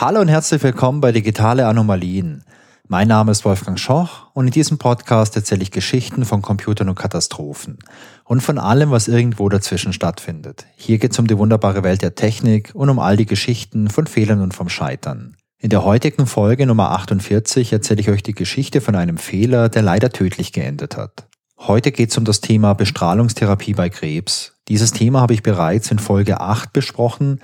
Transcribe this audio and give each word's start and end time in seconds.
Hallo 0.00 0.22
und 0.22 0.28
herzlich 0.28 0.62
willkommen 0.62 1.02
bei 1.02 1.12
Digitale 1.12 1.66
Anomalien. 1.66 2.42
Mein 2.88 3.06
Name 3.06 3.32
ist 3.32 3.44
Wolfgang 3.44 3.78
Schoch 3.78 4.28
und 4.32 4.46
in 4.46 4.50
diesem 4.50 4.78
Podcast 4.78 5.36
erzähle 5.36 5.60
ich 5.60 5.72
Geschichten 5.72 6.24
von 6.24 6.40
Computern 6.40 6.88
und 6.88 6.94
Katastrophen 6.94 7.76
und 8.24 8.40
von 8.40 8.58
allem, 8.58 8.92
was 8.92 9.08
irgendwo 9.08 9.50
dazwischen 9.50 9.92
stattfindet. 9.92 10.64
Hier 10.74 10.96
geht 10.96 11.12
es 11.12 11.18
um 11.18 11.26
die 11.26 11.36
wunderbare 11.36 11.82
Welt 11.82 12.00
der 12.00 12.14
Technik 12.14 12.70
und 12.72 12.88
um 12.88 12.98
all 12.98 13.18
die 13.18 13.26
Geschichten 13.26 13.90
von 13.90 14.06
Fehlern 14.06 14.40
und 14.40 14.54
vom 14.54 14.70
Scheitern. 14.70 15.36
In 15.58 15.68
der 15.68 15.84
heutigen 15.84 16.26
Folge 16.26 16.64
Nummer 16.64 16.92
48 16.92 17.70
erzähle 17.70 18.00
ich 18.00 18.08
euch 18.08 18.22
die 18.22 18.32
Geschichte 18.32 18.80
von 18.80 18.96
einem 18.96 19.18
Fehler, 19.18 19.68
der 19.68 19.82
leider 19.82 20.08
tödlich 20.08 20.54
geendet 20.54 20.96
hat. 20.96 21.26
Heute 21.58 21.92
geht 21.92 22.10
es 22.10 22.16
um 22.16 22.24
das 22.24 22.40
Thema 22.40 22.72
Bestrahlungstherapie 22.72 23.74
bei 23.74 23.90
Krebs. 23.90 24.54
Dieses 24.66 24.92
Thema 24.92 25.20
habe 25.20 25.34
ich 25.34 25.42
bereits 25.42 25.90
in 25.90 25.98
Folge 25.98 26.40
8 26.40 26.72
besprochen. 26.72 27.40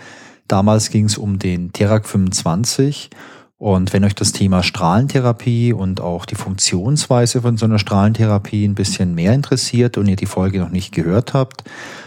Damals 0.48 0.91
ging 0.91 1.06
es 1.06 1.18
um 1.18 1.38
den 1.38 1.73
Terak 1.73 2.06
25 2.06 3.10
und 3.59 3.95
wenn 3.95 4.04
euch 4.04 4.14
das 4.14 4.32
Thema 4.32 4.62
Strahlentherapie 4.62 5.73
und 5.73 6.02
auch 6.02 6.27
die 6.27 6.34
Funktionsweise 6.34 7.41
von 7.41 7.56
so 7.56 7.64
einer 7.64 7.78
Strahlentherapie 7.78 8.66
ein 8.66 8.74
bisschen 8.74 9.14
mehr 9.14 9.32
interessiert 9.32 9.96
und 9.96 10.09
ihr 10.09 10.16
die 10.16 10.27
Folge 10.27 10.59
noch 10.59 10.68
nicht 10.68 10.92
gehört 10.92 11.32
habt, 11.32 11.64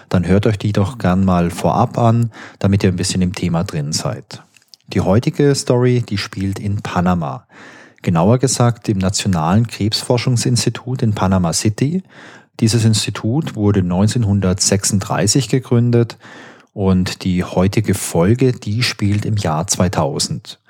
dann 0.09 0.27
hört 0.27 0.45
euch 0.45 0.59
die 0.59 0.73
doch 0.73 0.99
gern 0.99 1.25
mal 1.25 1.49
vorab 1.49 1.97
an, 1.97 2.31
damit 2.59 2.83
ihr 2.83 2.91
ein 2.91 2.97
bisschen 2.97 3.23
im 3.23 3.33
Thema 3.33 3.63
drin 3.63 3.93
seid. 3.93 4.43
Die 4.87 5.01
heutige 5.01 5.55
Story, 5.55 6.03
die 6.07 6.19
spielt 6.19 6.59
in 6.59 6.81
Panama. 6.81 7.47
Genauer 8.03 8.37
gesagt 8.37 8.87
im 8.87 8.99
Nationalen 8.99 9.65
Krebsforschungsinstitut 9.65 11.01
in 11.01 11.13
Panama 11.13 11.51
City. 11.53 12.03
Dieses 12.59 12.85
Institut 12.85 13.55
wurde 13.55 13.79
1936 13.79 15.49
gegründet 15.49 16.17
und 16.79 17.25
die 17.25 17.43
heutige 17.43 17.93
Folge, 17.93 18.53
die 18.53 18.83
spielt 18.83 19.25
im 19.25 19.35
Jahr 19.35 19.67
2000. 19.67 20.61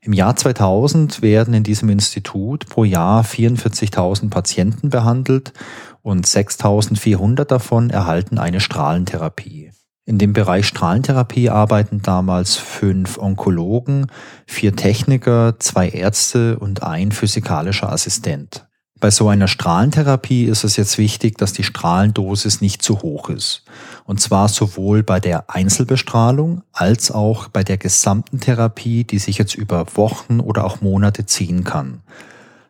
Im 0.00 0.12
Jahr 0.12 0.36
2000 0.36 1.20
werden 1.20 1.52
in 1.52 1.64
diesem 1.64 1.88
Institut 1.88 2.68
pro 2.68 2.84
Jahr 2.84 3.24
44.000 3.24 4.30
Patienten 4.30 4.88
behandelt 4.88 5.52
und 6.00 6.28
6.400 6.28 7.44
davon 7.46 7.90
erhalten 7.90 8.38
eine 8.38 8.60
Strahlentherapie. 8.60 9.72
In 10.04 10.18
dem 10.18 10.32
Bereich 10.32 10.64
Strahlentherapie 10.64 11.50
arbeiten 11.50 12.02
damals 12.02 12.54
fünf 12.54 13.18
Onkologen, 13.18 14.06
vier 14.46 14.76
Techniker, 14.76 15.56
zwei 15.58 15.88
Ärzte 15.88 16.56
und 16.60 16.84
ein 16.84 17.10
physikalischer 17.10 17.90
Assistent. 17.90 18.68
Bei 19.00 19.10
so 19.10 19.28
einer 19.28 19.48
Strahlentherapie 19.48 20.44
ist 20.44 20.62
es 20.62 20.76
jetzt 20.76 20.98
wichtig, 20.98 21.36
dass 21.38 21.52
die 21.52 21.64
Strahlendosis 21.64 22.60
nicht 22.60 22.82
zu 22.82 23.02
hoch 23.02 23.28
ist. 23.28 23.64
Und 24.08 24.22
zwar 24.22 24.48
sowohl 24.48 25.02
bei 25.02 25.20
der 25.20 25.50
Einzelbestrahlung 25.50 26.62
als 26.72 27.10
auch 27.10 27.48
bei 27.48 27.62
der 27.62 27.76
gesamten 27.76 28.40
Therapie, 28.40 29.04
die 29.04 29.18
sich 29.18 29.36
jetzt 29.36 29.54
über 29.54 29.84
Wochen 29.96 30.40
oder 30.40 30.64
auch 30.64 30.80
Monate 30.80 31.26
ziehen 31.26 31.62
kann. 31.62 32.00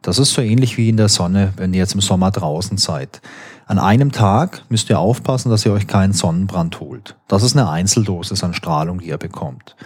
Das 0.02 0.18
ist 0.18 0.32
so 0.32 0.42
ähnlich 0.42 0.78
wie 0.78 0.88
in 0.88 0.96
der 0.96 1.08
Sonne, 1.08 1.52
wenn 1.56 1.72
ihr 1.72 1.78
jetzt 1.78 1.94
im 1.94 2.00
Sommer 2.00 2.32
draußen 2.32 2.76
seid. 2.76 3.22
An 3.66 3.78
einem 3.78 4.10
Tag 4.10 4.64
müsst 4.68 4.90
ihr 4.90 4.98
aufpassen, 4.98 5.48
dass 5.48 5.64
ihr 5.64 5.72
euch 5.72 5.86
keinen 5.86 6.12
Sonnenbrand 6.12 6.80
holt. 6.80 7.14
Das 7.28 7.44
ist 7.44 7.56
eine 7.56 7.70
Einzeldosis 7.70 8.42
an 8.42 8.52
Strahlung, 8.52 8.98
die 8.98 9.06
ihr 9.06 9.16
bekommt. 9.16 9.76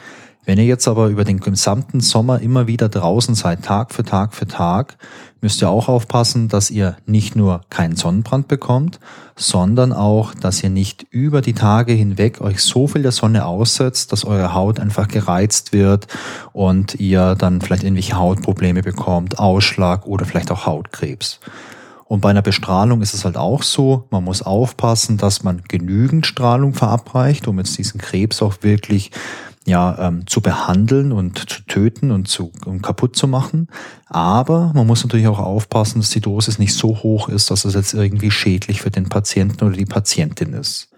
Wenn 0.45 0.59
ihr 0.59 0.65
jetzt 0.65 0.89
aber 0.89 1.07
über 1.07 1.23
den 1.23 1.39
gesamten 1.39 2.01
Sommer 2.01 2.41
immer 2.41 2.67
wieder 2.67 2.89
draußen 2.89 3.37
seid, 3.37 3.65
Tag 3.65 3.95
für 3.95 4.03
Tag 4.03 4.35
für 4.35 4.49
Tag, 4.49 4.97
müsst 5.41 5.63
ihr 5.63 5.71
auch 5.71 5.89
aufpassen, 5.89 6.49
dass 6.49 6.69
ihr 6.69 6.97
nicht 7.07 7.37
nur 7.37 7.61
keinen 7.71 7.95
Sonnenbrand 7.95 8.49
bekommt, 8.49 8.99
sondern 9.37 9.93
auch, 9.93 10.35
dass 10.35 10.61
ihr 10.65 10.71
nicht 10.71 11.07
über 11.11 11.43
die 11.43 11.53
Tage 11.53 11.93
hinweg 11.93 12.41
euch 12.41 12.61
so 12.61 12.89
viel 12.89 13.03
der 13.03 13.13
Sonne 13.13 13.47
aussetzt, 13.47 14.11
dass 14.11 14.25
eure 14.25 14.53
Haut 14.53 14.81
einfach 14.81 15.07
gereizt 15.07 15.73
wird 15.73 16.09
und 16.53 16.97
ihr 16.97 17.37
dann 17.37 17.61
vielleicht 17.61 17.85
irgendwelche 17.85 18.17
Hautprobleme 18.17 18.83
bekommt, 18.83 19.39
Ausschlag 19.39 20.07
oder 20.07 20.25
vielleicht 20.25 20.51
auch 20.51 20.67
Hautkrebs. 20.67 21.39
Und 22.05 22.21
bei 22.21 22.31
einer 22.31 22.43
Bestrahlung 22.43 23.01
ist 23.01 23.15
es 23.15 23.25
halt 23.25 23.37
auch 23.37 23.63
so, 23.63 24.05
man 24.11 24.25
muss 24.25 24.43
aufpassen, 24.43 25.19
dass 25.19 25.45
man 25.45 25.63
genügend 25.69 26.27
Strahlung 26.27 26.75
verabreicht, 26.75 27.49
um 27.49 27.59
jetzt 27.59 27.79
diesen 27.79 28.01
Krebs 28.01 28.43
auch 28.43 28.57
wirklich 28.61 29.13
ja, 29.67 30.09
ähm, 30.09 30.27
zu 30.27 30.41
behandeln 30.41 31.13
und 31.13 31.39
zu 31.51 31.63
töten 31.63 32.11
und 32.11 32.29
zu 32.29 32.51
um 32.67 32.83
kaputt 32.83 33.17
zu 33.17 33.29
machen. 33.29 33.69
Aber 34.07 34.73
man 34.75 34.87
muss 34.87 35.05
natürlich 35.05 35.29
auch 35.29 35.39
aufpassen, 35.39 36.01
dass 36.01 36.11
die 36.11 36.21
Dosis 36.21 36.59
nicht 36.59 36.75
so 36.75 37.03
hoch 37.03 37.29
ist, 37.29 37.51
dass 37.51 37.65
es 37.65 37.75
jetzt 37.75 37.95
irgendwie 37.95 38.31
schädlich 38.31 38.83
für 38.83 38.91
den 38.91 39.09
Patienten 39.09 39.65
oder 39.65 39.77
die 39.77 39.87
Patientin 39.87 40.53
ist. 40.53 40.89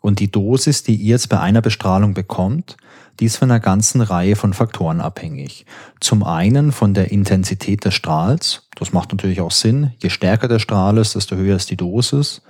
Und 0.00 0.20
die 0.20 0.30
Dosis, 0.30 0.82
die 0.82 0.94
ihr 0.94 1.10
jetzt 1.10 1.28
bei 1.28 1.40
einer 1.40 1.62
Bestrahlung 1.62 2.14
bekommt, 2.14 2.76
die 3.18 3.24
ist 3.24 3.36
von 3.38 3.50
einer 3.50 3.60
ganzen 3.60 4.00
Reihe 4.00 4.36
von 4.36 4.52
Faktoren 4.52 5.00
abhängig. 5.00 5.66
Zum 6.00 6.22
einen 6.22 6.70
von 6.70 6.94
der 6.94 7.10
Intensität 7.10 7.84
des 7.84 7.94
Strahls. 7.94 8.68
Das 8.76 8.92
macht 8.92 9.10
natürlich 9.10 9.40
auch 9.40 9.50
Sinn. 9.50 9.92
Je 9.98 10.10
stärker 10.10 10.48
der 10.48 10.58
Strahl 10.58 10.98
ist, 10.98 11.14
desto 11.14 11.36
höher 11.36 11.56
ist 11.56 11.70
die 11.70 11.76
Dosis. 11.76 12.42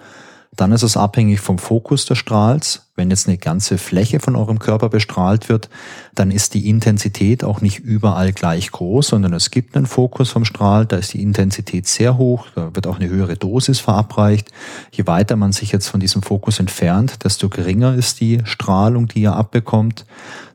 Dann 0.56 0.72
ist 0.72 0.83
es 0.83 0.97
abhängig 0.97 1.41
vom 1.41 1.59
Fokus 1.59 2.06
des 2.06 2.19
Strahls. 2.19 2.83
Wenn 2.97 3.11
jetzt 3.11 3.28
eine 3.28 3.37
ganze 3.37 3.77
Fläche 3.77 4.21
von 4.21 4.37
eurem 4.37 4.59
Körper 4.59 4.89
bestrahlt 4.89 5.50
wird, 5.50 5.69
dann 6.15 6.31
ist 6.31 6.55
die 6.55 6.67
Intensität 6.71 7.44
auch 7.44 7.61
nicht 7.61 7.81
überall 7.81 8.33
gleich 8.33 8.71
groß, 8.71 9.09
sondern 9.09 9.34
es 9.34 9.50
gibt 9.50 9.77
einen 9.77 9.84
Fokus 9.84 10.31
vom 10.31 10.47
Strahl, 10.47 10.87
da 10.87 10.97
ist 10.97 11.12
die 11.12 11.21
Intensität 11.21 11.87
sehr 11.87 12.17
hoch, 12.17 12.47
da 12.55 12.75
wird 12.75 12.87
auch 12.87 12.99
eine 12.99 13.11
höhere 13.11 13.37
Dosis 13.37 13.81
verabreicht. 13.81 14.50
Je 14.93 15.06
weiter 15.06 15.37
man 15.37 15.53
sich 15.53 15.72
jetzt 15.72 15.89
von 15.89 16.00
diesem 16.00 16.22
Fokus 16.22 16.59
entfernt, 16.59 17.23
desto 17.25 17.50
geringer 17.50 17.94
ist 17.94 18.21
die 18.21 18.41
Strahlung, 18.44 19.09
die 19.09 19.21
ihr 19.21 19.34
abbekommt. 19.34 20.06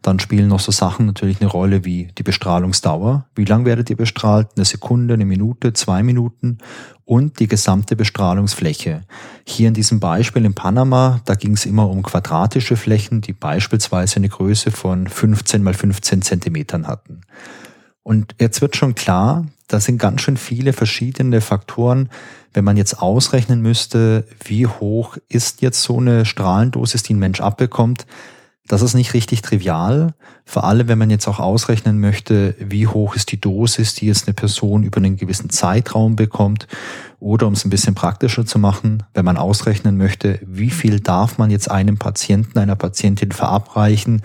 Dann 0.02 0.20
spielen 0.20 0.48
noch 0.48 0.60
so 0.60 0.72
Sachen 0.72 1.06
natürlich 1.06 1.42
eine 1.42 1.50
Rolle 1.52 1.86
wie 1.86 2.12
die 2.18 2.24
Bestrahlungsdauer. 2.24 3.28
Wie 3.36 3.46
lang 3.46 3.66
werdet 3.66 3.92
ihr 3.92 3.98
bestrahlt? 3.98 4.48
Eine 4.56 4.66
Sekunde, 4.66 5.14
eine 5.14 5.26
Minute, 5.26 5.74
zwei 5.74 6.02
Minuten 6.02 6.58
und 7.12 7.42
die 7.42 7.50
gesamte 7.50 7.98
Bestrahlungsfläche. 7.98 9.04
Hier 9.44 9.68
in 9.68 9.74
diesem 9.74 10.00
Beispiel 10.00 10.46
in 10.46 10.54
Panama, 10.54 11.20
da 11.26 11.36
ging 11.36 11.56
es 11.56 11.66
immer 11.66 11.90
um 11.90 12.04
quadratische 12.04 12.78
Flächen, 12.78 13.20
die 13.20 13.34
beispielsweise 13.34 14.16
eine 14.16 14.30
Größe 14.30 14.72
von 14.72 15.08
15 15.08 15.62
mal 15.62 15.74
15 15.74 16.22
Zentimetern 16.22 16.88
hatten. 16.88 17.20
Und 18.02 18.34
jetzt 18.40 18.62
wird 18.62 18.78
schon 18.78 18.96
klar, 18.96 19.46
da 19.68 19.82
sind 19.82 19.98
ganz 19.98 20.22
schön 20.22 20.38
viele 20.38 20.72
verschiedene 20.72 21.42
Faktoren, 21.42 22.10
wenn 22.54 22.64
man 22.64 22.78
jetzt 22.78 23.02
ausrechnen 23.02 23.62
müsste, 23.62 24.26
wie 24.46 24.66
hoch 24.66 25.18
ist 25.28 25.62
jetzt 25.62 25.84
so 25.84 26.00
eine 26.00 26.26
Strahlendosis, 26.26 27.04
die 27.04 27.14
ein 27.14 27.20
Mensch 27.20 27.42
abbekommt, 27.42 28.06
das 28.72 28.82
ist 28.82 28.94
nicht 28.94 29.14
richtig 29.14 29.42
trivial, 29.42 30.14
vor 30.46 30.64
allem 30.64 30.88
wenn 30.88 30.98
man 30.98 31.10
jetzt 31.10 31.28
auch 31.28 31.40
ausrechnen 31.40 32.00
möchte, 32.00 32.56
wie 32.58 32.88
hoch 32.88 33.18
ist 33.18 33.34
die 33.34 33.42
Dosis, 33.42 33.96
die 33.96 34.06
jetzt 34.06 34.28
eine 34.28 34.34
Person 34.34 34.84
über 34.84 34.98
einen 34.98 35.18
gewissen 35.18 35.50
Zeitraum 35.50 36.16
bekommt. 36.16 36.68
Oder 37.20 37.48
um 37.48 37.54
es 37.54 37.66
ein 37.66 37.70
bisschen 37.70 37.96
praktischer 37.96 38.46
zu 38.46 38.60
machen, 38.60 39.04
wenn 39.14 39.26
man 39.26 39.36
ausrechnen 39.36 39.98
möchte, 39.98 40.40
wie 40.46 40.70
viel 40.70 41.02
darf 41.02 41.38
man 41.38 41.52
jetzt 41.52 41.70
einem 41.70 41.98
Patienten, 41.98 42.60
einer 42.60 42.78
Patientin 42.78 43.34
verabreichen, 43.34 44.22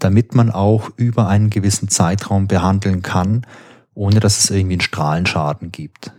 damit 0.00 0.34
man 0.34 0.50
auch 0.50 0.90
über 0.96 1.28
einen 1.28 1.50
gewissen 1.50 1.88
Zeitraum 1.88 2.48
behandeln 2.48 3.00
kann, 3.02 3.46
ohne 3.94 4.18
dass 4.18 4.42
es 4.42 4.50
irgendwie 4.50 4.74
einen 4.74 4.80
Strahlenschaden 4.80 5.70
gibt. 5.70 6.10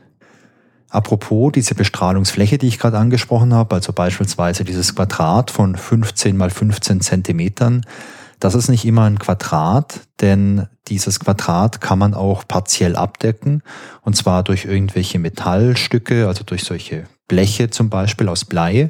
Apropos 0.96 1.52
diese 1.52 1.76
Bestrahlungsfläche, 1.76 2.58
die 2.58 2.68
ich 2.68 2.80
gerade 2.80 2.98
angesprochen 2.98 3.54
habe, 3.54 3.76
also 3.76 3.92
beispielsweise 3.92 4.64
dieses 4.64 4.96
Quadrat 4.96 5.52
von 5.52 5.76
15 5.76 6.38
mal 6.38 6.50
15 6.50 7.02
Zentimetern, 7.02 7.86
das 8.40 8.56
ist 8.56 8.70
nicht 8.70 8.86
immer 8.86 9.04
ein 9.04 9.20
Quadrat, 9.20 10.02
denn 10.22 10.68
dieses 10.88 11.20
Quadrat 11.20 11.82
kann 11.82 12.00
man 12.00 12.14
auch 12.14 12.48
partiell 12.48 12.96
abdecken, 12.96 13.62
und 14.04 14.16
zwar 14.16 14.44
durch 14.44 14.66
irgendwelche 14.66 15.20
Metallstücke, 15.20 16.28
also 16.28 16.44
durch 16.46 16.64
solche 16.64 17.06
Bleche 17.28 17.70
zum 17.70 17.90
Beispiel 17.90 18.30
aus 18.30 18.46
Blei. 18.46 18.90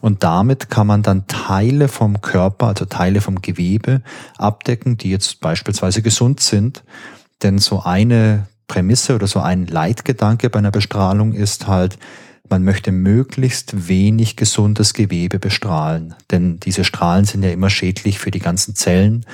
Und 0.00 0.22
damit 0.22 0.70
kann 0.70 0.86
man 0.86 1.02
dann 1.02 1.26
Teile 1.26 1.88
vom 1.88 2.20
Körper, 2.20 2.68
also 2.68 2.84
Teile 2.84 3.20
vom 3.20 3.42
Gewebe 3.42 4.02
abdecken, 4.38 4.96
die 4.96 5.10
jetzt 5.10 5.40
beispielsweise 5.40 6.02
gesund 6.02 6.40
sind. 6.40 6.84
Denn 7.42 7.58
so 7.58 7.82
eine 7.82 8.46
Prämisse 8.66 9.14
oder 9.14 9.26
so 9.26 9.40
ein 9.40 9.66
Leitgedanke 9.66 10.50
bei 10.50 10.58
einer 10.58 10.70
Bestrahlung 10.70 11.32
ist 11.32 11.66
halt, 11.66 11.98
man 12.48 12.62
möchte 12.62 12.92
möglichst 12.92 13.88
wenig 13.88 14.36
gesundes 14.36 14.92
Gewebe 14.92 15.38
bestrahlen, 15.38 16.14
denn 16.30 16.60
diese 16.60 16.84
Strahlen 16.84 17.24
sind 17.24 17.42
ja 17.42 17.50
immer 17.50 17.70
schädlich 17.70 18.18
für 18.18 18.30
die 18.30 18.38
ganzen 18.38 18.74
Zellen 18.74 19.24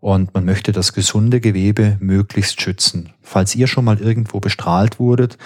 und 0.00 0.34
man 0.34 0.44
möchte 0.44 0.72
das 0.72 0.92
gesunde 0.92 1.40
Gewebe 1.40 1.96
möglichst 2.00 2.60
schützen. 2.60 3.10
Falls 3.22 3.54
ihr 3.54 3.66
schon 3.66 3.84
mal 3.84 3.98
irgendwo 3.98 4.40
bestrahlt 4.40 4.98
wurdet, 4.98 5.38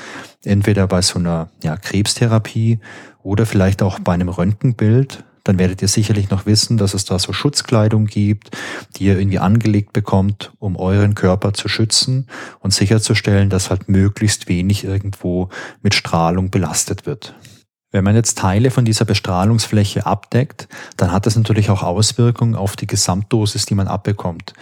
entweder 0.45 0.87
bei 0.87 1.03
so 1.03 1.19
einer 1.19 1.51
ja, 1.63 1.77
Krebstherapie 1.77 2.81
oder 3.23 3.47
vielleicht 3.47 3.83
auch 3.83 3.99
bei 4.01 4.15
einem 4.15 4.29
Röntgenbild, 4.29 5.25
dann 5.45 5.59
werdet 5.59 5.83
ihr 5.83 5.89
sicherlich 5.89 6.31
noch 6.31 6.47
wissen, 6.47 6.77
dass 6.77 6.95
es 6.95 7.05
da 7.05 7.19
so 7.19 7.33
Schutzkleidung 7.33 8.07
gibt, 8.07 8.57
die 8.97 9.05
ihr 9.05 9.19
irgendwie 9.19 9.39
angelegt 9.39 9.93
bekommt, 9.93 10.53
um 10.59 10.77
euren 10.77 11.15
Körper 11.15 11.53
zu 11.53 11.69
schützen 11.69 12.27
und 12.61 12.73
sicherzustellen, 12.73 13.51
dass 13.51 13.71
halt 13.71 13.89
möglichst 13.89 14.49
wenig 14.49 14.85
irgendwo 14.85 15.49
mit 15.83 15.95
Strahlung 15.95 16.51
belastet 16.51 17.07
wird. 17.07 17.35
Wenn 17.93 18.05
man 18.05 18.15
jetzt 18.15 18.39
Teile 18.39 18.71
von 18.71 18.85
dieser 18.85 19.05
Bestrahlungsfläche 19.05 20.07
abdeckt, 20.07 20.69
dann 20.97 21.11
hat 21.11 21.27
das 21.27 21.35
natürlich 21.35 21.71
auch 21.71 21.83
Auswirkungen 21.83 22.55
auf 22.55 22.77
die 22.77 22.87
Gesamtdosis, 22.87 23.67
die 23.67 23.75
man 23.75 23.89
abbekommt. 23.89 24.53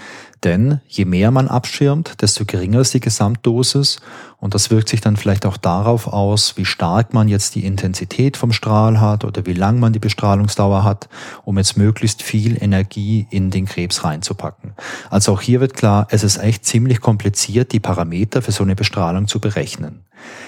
Denn 0.45 0.81
je 0.87 1.05
mehr 1.05 1.31
man 1.31 1.49
abschirmt, 1.49 2.23
desto 2.23 2.45
geringer 2.45 2.81
ist 2.81 2.95
die 2.95 3.01
Gesamtdosis 3.01 4.01
und 4.39 4.55
das 4.55 4.71
wirkt 4.71 4.89
sich 4.89 5.01
dann 5.01 5.17
vielleicht 5.17 5.47
auch 5.47 5.57
darauf 5.57 6.07
aus, 6.07 6.57
wie 6.57 6.65
stark 6.65 7.13
man 7.13 7.27
jetzt 7.27 7.57
die 7.57 7.65
Intensität 7.65 8.37
vom 8.37 8.53
Strahl 8.53 9.01
hat 9.01 9.25
oder 9.25 9.47
wie 9.47 9.53
lang 9.53 9.81
man 9.81 9.93
die 9.93 9.99
Bestrahlungsdauer 9.99 10.85
hat, 10.85 11.09
um 11.45 11.59
jetzt 11.59 11.77
möglichst 11.77 12.23
viel 12.23 12.63
Energie 12.63 13.27
in 13.31 13.51
den 13.51 13.67
Krebs 13.67 14.05
reinzupacken. 14.05 14.75
Also 15.11 15.33
auch 15.33 15.41
hier 15.41 15.61
wird 15.61 15.75
klar, 15.75 16.07
es 16.11 16.23
ist 16.23 16.39
echt 16.39 16.65
ziemlich 16.65 17.01
kompliziert, 17.01 17.73
die 17.73 17.81
Parameter 17.81 18.41
für 18.41 18.53
so 18.53 18.63
eine 18.63 18.77
Bestrahlung 18.77 19.27
zu 19.27 19.41
berechnen. 19.41 20.05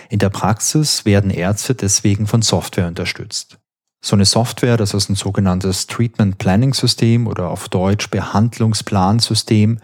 In 0.08 0.18
der 0.20 0.30
Praxis 0.30 1.04
werden 1.04 1.30
Ärzte 1.30 1.74
deswegen 1.74 2.26
von 2.26 2.42
Software 2.42 2.86
unterstützt. 2.86 3.59
So 4.02 4.16
eine 4.16 4.24
Software, 4.24 4.78
das 4.78 4.94
ist 4.94 5.10
ein 5.10 5.14
sogenanntes 5.14 5.86
Treatment 5.86 6.38
Planning 6.38 6.72
System 6.72 7.26
oder 7.26 7.50
auf 7.50 7.68
Deutsch 7.68 8.08
Behandlungsplansystem. 8.08 9.78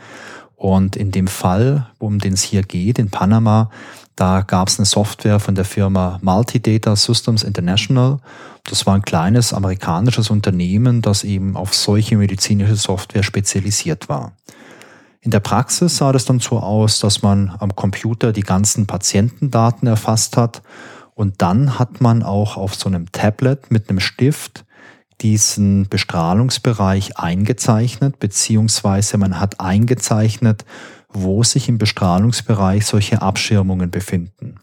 Und 0.56 0.96
in 0.96 1.10
dem 1.10 1.26
Fall, 1.26 1.90
um 1.98 2.18
den 2.18 2.32
es 2.32 2.42
hier 2.42 2.62
geht, 2.62 2.98
in 2.98 3.10
Panama, 3.10 3.70
da 4.16 4.40
gab 4.40 4.68
es 4.68 4.78
eine 4.78 4.86
Software 4.86 5.38
von 5.38 5.54
der 5.54 5.66
Firma 5.66 6.18
Multidata 6.22 6.96
Systems 6.96 7.42
International. 7.42 8.20
Das 8.64 8.86
war 8.86 8.94
ein 8.94 9.02
kleines 9.02 9.52
amerikanisches 9.52 10.30
Unternehmen, 10.30 11.02
das 11.02 11.22
eben 11.22 11.54
auf 11.54 11.74
solche 11.74 12.16
medizinische 12.16 12.76
Software 12.76 13.22
spezialisiert 13.22 14.08
war. 14.08 14.32
In 15.20 15.30
der 15.30 15.40
Praxis 15.40 15.98
sah 15.98 16.12
das 16.12 16.24
dann 16.24 16.40
so 16.40 16.58
aus, 16.58 17.00
dass 17.00 17.20
man 17.20 17.54
am 17.58 17.76
Computer 17.76 18.32
die 18.32 18.40
ganzen 18.40 18.86
Patientendaten 18.86 19.86
erfasst 19.86 20.38
hat 20.38 20.62
und 21.16 21.40
dann 21.40 21.78
hat 21.78 22.00
man 22.02 22.22
auch 22.22 22.58
auf 22.58 22.74
so 22.74 22.88
einem 22.88 23.10
Tablet 23.10 23.70
mit 23.70 23.88
einem 23.88 24.00
Stift 24.00 24.66
diesen 25.22 25.88
Bestrahlungsbereich 25.88 27.16
eingezeichnet, 27.16 28.18
beziehungsweise 28.18 29.16
man 29.16 29.40
hat 29.40 29.58
eingezeichnet, 29.58 30.66
wo 31.08 31.42
sich 31.42 31.70
im 31.70 31.78
Bestrahlungsbereich 31.78 32.84
solche 32.84 33.22
Abschirmungen 33.22 33.90
befinden. 33.90 34.56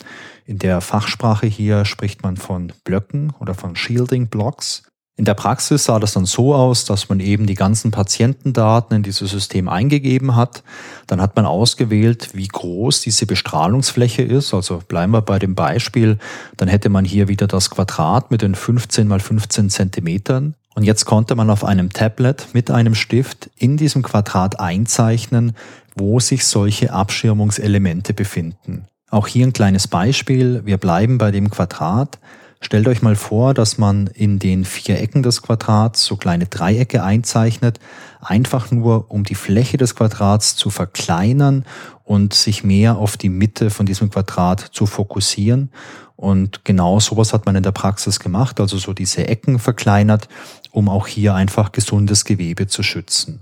In 0.45 0.59
der 0.59 0.79
Fachsprache 0.81 1.47
hier 1.47 1.85
spricht 1.85 2.21
man 2.21 2.37
von 2.37 2.71
Blöcken 2.83 3.33
oder 3.39 3.55
von 3.55 3.75
Shielding 3.75 4.27
Blocks. 4.27 4.83
In 5.15 5.25
der 5.25 5.35
Praxis 5.35 5.85
sah 5.85 5.99
das 5.99 6.13
dann 6.13 6.25
so 6.25 6.55
aus, 6.55 6.85
dass 6.85 7.07
man 7.07 7.19
eben 7.19 7.45
die 7.45 7.53
ganzen 7.53 7.91
Patientendaten 7.91 8.97
in 8.97 9.03
dieses 9.03 9.29
System 9.29 9.69
eingegeben 9.69 10.35
hat. 10.35 10.63
Dann 11.05 11.21
hat 11.21 11.35
man 11.35 11.45
ausgewählt, 11.45 12.29
wie 12.33 12.47
groß 12.47 13.01
diese 13.01 13.27
Bestrahlungsfläche 13.27 14.23
ist. 14.23 14.55
Also 14.55 14.81
bleiben 14.87 15.11
wir 15.11 15.21
bei 15.21 15.37
dem 15.37 15.53
Beispiel. 15.53 16.17
Dann 16.57 16.67
hätte 16.67 16.89
man 16.89 17.05
hier 17.05 17.27
wieder 17.27 17.45
das 17.45 17.69
Quadrat 17.69 18.31
mit 18.31 18.41
den 18.41 18.55
15 18.55 19.07
mal 19.07 19.19
15 19.19 19.69
Zentimetern. 19.69 20.55
Und 20.73 20.81
jetzt 20.81 21.05
konnte 21.05 21.35
man 21.35 21.51
auf 21.51 21.63
einem 21.63 21.91
Tablet 21.91 22.47
mit 22.53 22.71
einem 22.71 22.95
Stift 22.95 23.51
in 23.55 23.77
diesem 23.77 24.01
Quadrat 24.01 24.59
einzeichnen, 24.59 25.55
wo 25.95 26.19
sich 26.19 26.47
solche 26.47 26.91
Abschirmungselemente 26.91 28.15
befinden. 28.15 28.87
Auch 29.11 29.27
hier 29.27 29.45
ein 29.45 29.53
kleines 29.53 29.87
Beispiel. 29.87 30.63
Wir 30.65 30.77
bleiben 30.77 31.19
bei 31.19 31.29
dem 31.29 31.51
Quadrat. 31.51 32.17
Stellt 32.63 32.87
euch 32.87 33.01
mal 33.01 33.17
vor, 33.17 33.53
dass 33.53 33.77
man 33.77 34.07
in 34.07 34.39
den 34.39 34.63
vier 34.63 34.97
Ecken 35.01 35.21
des 35.21 35.41
Quadrats 35.41 36.05
so 36.05 36.15
kleine 36.15 36.45
Dreiecke 36.45 37.03
einzeichnet, 37.03 37.77
einfach 38.21 38.71
nur 38.71 39.11
um 39.11 39.25
die 39.25 39.35
Fläche 39.35 39.75
des 39.75 39.95
Quadrats 39.95 40.55
zu 40.55 40.69
verkleinern 40.69 41.65
und 42.05 42.33
sich 42.33 42.63
mehr 42.63 42.95
auf 42.95 43.17
die 43.17 43.27
Mitte 43.27 43.69
von 43.69 43.85
diesem 43.85 44.09
Quadrat 44.09 44.61
zu 44.61 44.85
fokussieren. 44.85 45.71
Und 46.15 46.63
genau 46.63 47.01
sowas 47.01 47.33
hat 47.33 47.45
man 47.45 47.57
in 47.57 47.63
der 47.63 47.73
Praxis 47.73 48.21
gemacht, 48.21 48.61
also 48.61 48.77
so 48.77 48.93
diese 48.93 49.27
Ecken 49.27 49.59
verkleinert, 49.59 50.29
um 50.71 50.87
auch 50.87 51.07
hier 51.07 51.35
einfach 51.35 51.73
gesundes 51.73 52.23
Gewebe 52.23 52.67
zu 52.67 52.81
schützen. 52.81 53.41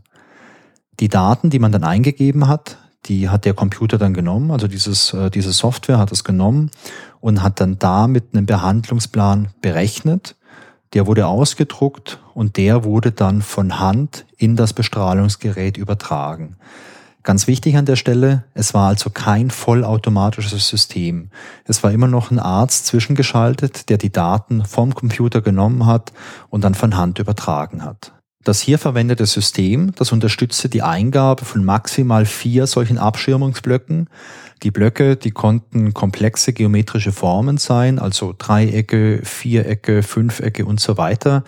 Die 1.00 1.10
Daten, 1.10 1.52
die 1.52 1.60
man 1.60 1.72
dann 1.72 1.84
eingegeben 1.84 2.48
hat, 2.48 2.78
die 3.06 3.30
hat 3.30 3.46
der 3.46 3.54
Computer 3.54 3.98
dann 3.98 4.14
genommen, 4.14 4.52
also 4.52 4.68
dieses, 4.68 5.14
äh, 5.14 5.30
diese 5.30 5.54
Software 5.54 5.98
hat 5.98 6.12
es 6.12 6.24
genommen 6.24 6.72
und 7.20 7.42
hat 7.42 7.60
dann 7.60 7.80
damit 7.80 8.34
einen 8.34 8.46
Behandlungsplan 8.46 9.50
berechnet. 9.62 10.36
Der 10.94 11.08
wurde 11.08 11.28
ausgedruckt 11.28 12.20
und 12.34 12.58
der 12.58 12.84
wurde 12.84 13.12
dann 13.12 13.42
von 13.42 13.80
Hand 13.80 14.26
in 14.38 14.56
das 14.56 14.74
Bestrahlungsgerät 14.74 15.78
übertragen. 15.78 16.58
Ganz 17.24 17.46
wichtig 17.46 17.78
an 17.78 17.86
der 17.86 17.96
Stelle, 17.96 18.46
es 18.56 18.74
war 18.74 18.88
also 18.90 19.12
kein 19.12 19.52
vollautomatisches 19.52 20.68
System. 20.68 21.30
Es 21.66 21.84
war 21.84 21.92
immer 21.92 22.08
noch 22.08 22.32
ein 22.32 22.40
Arzt 22.40 22.88
zwischengeschaltet, 22.88 23.90
der 23.90 23.98
die 23.98 24.12
Daten 24.12 24.66
vom 24.66 24.96
Computer 24.96 25.42
genommen 25.42 25.86
hat 25.86 26.12
und 26.50 26.64
dann 26.64 26.74
von 26.74 26.98
Hand 26.98 27.20
übertragen 27.20 27.86
hat. 27.86 28.12
Das 28.44 28.60
hier 28.60 28.80
verwendete 28.80 29.28
System, 29.28 29.94
das 29.96 30.12
unterstützte 30.12 30.68
die 30.68 30.82
Eingabe 30.82 31.46
von 31.46 31.64
maximal 31.64 32.26
vier 32.26 32.66
solchen 32.66 32.98
Abschirmungsblöcken. 32.98 34.10
Die 34.64 34.72
Blöcke, 34.72 35.16
die 35.16 35.32
konnten 35.32 35.94
komplexe 35.94 36.52
geometrische 36.52 37.12
Formen 37.12 37.58
sein, 37.58 38.00
also 38.00 38.34
Dreiecke, 38.38 39.22
Vierecke, 39.24 40.02
Fünfecke 40.02 40.66
und 40.66 40.80
so 40.80 40.98
weiter. 40.98 41.44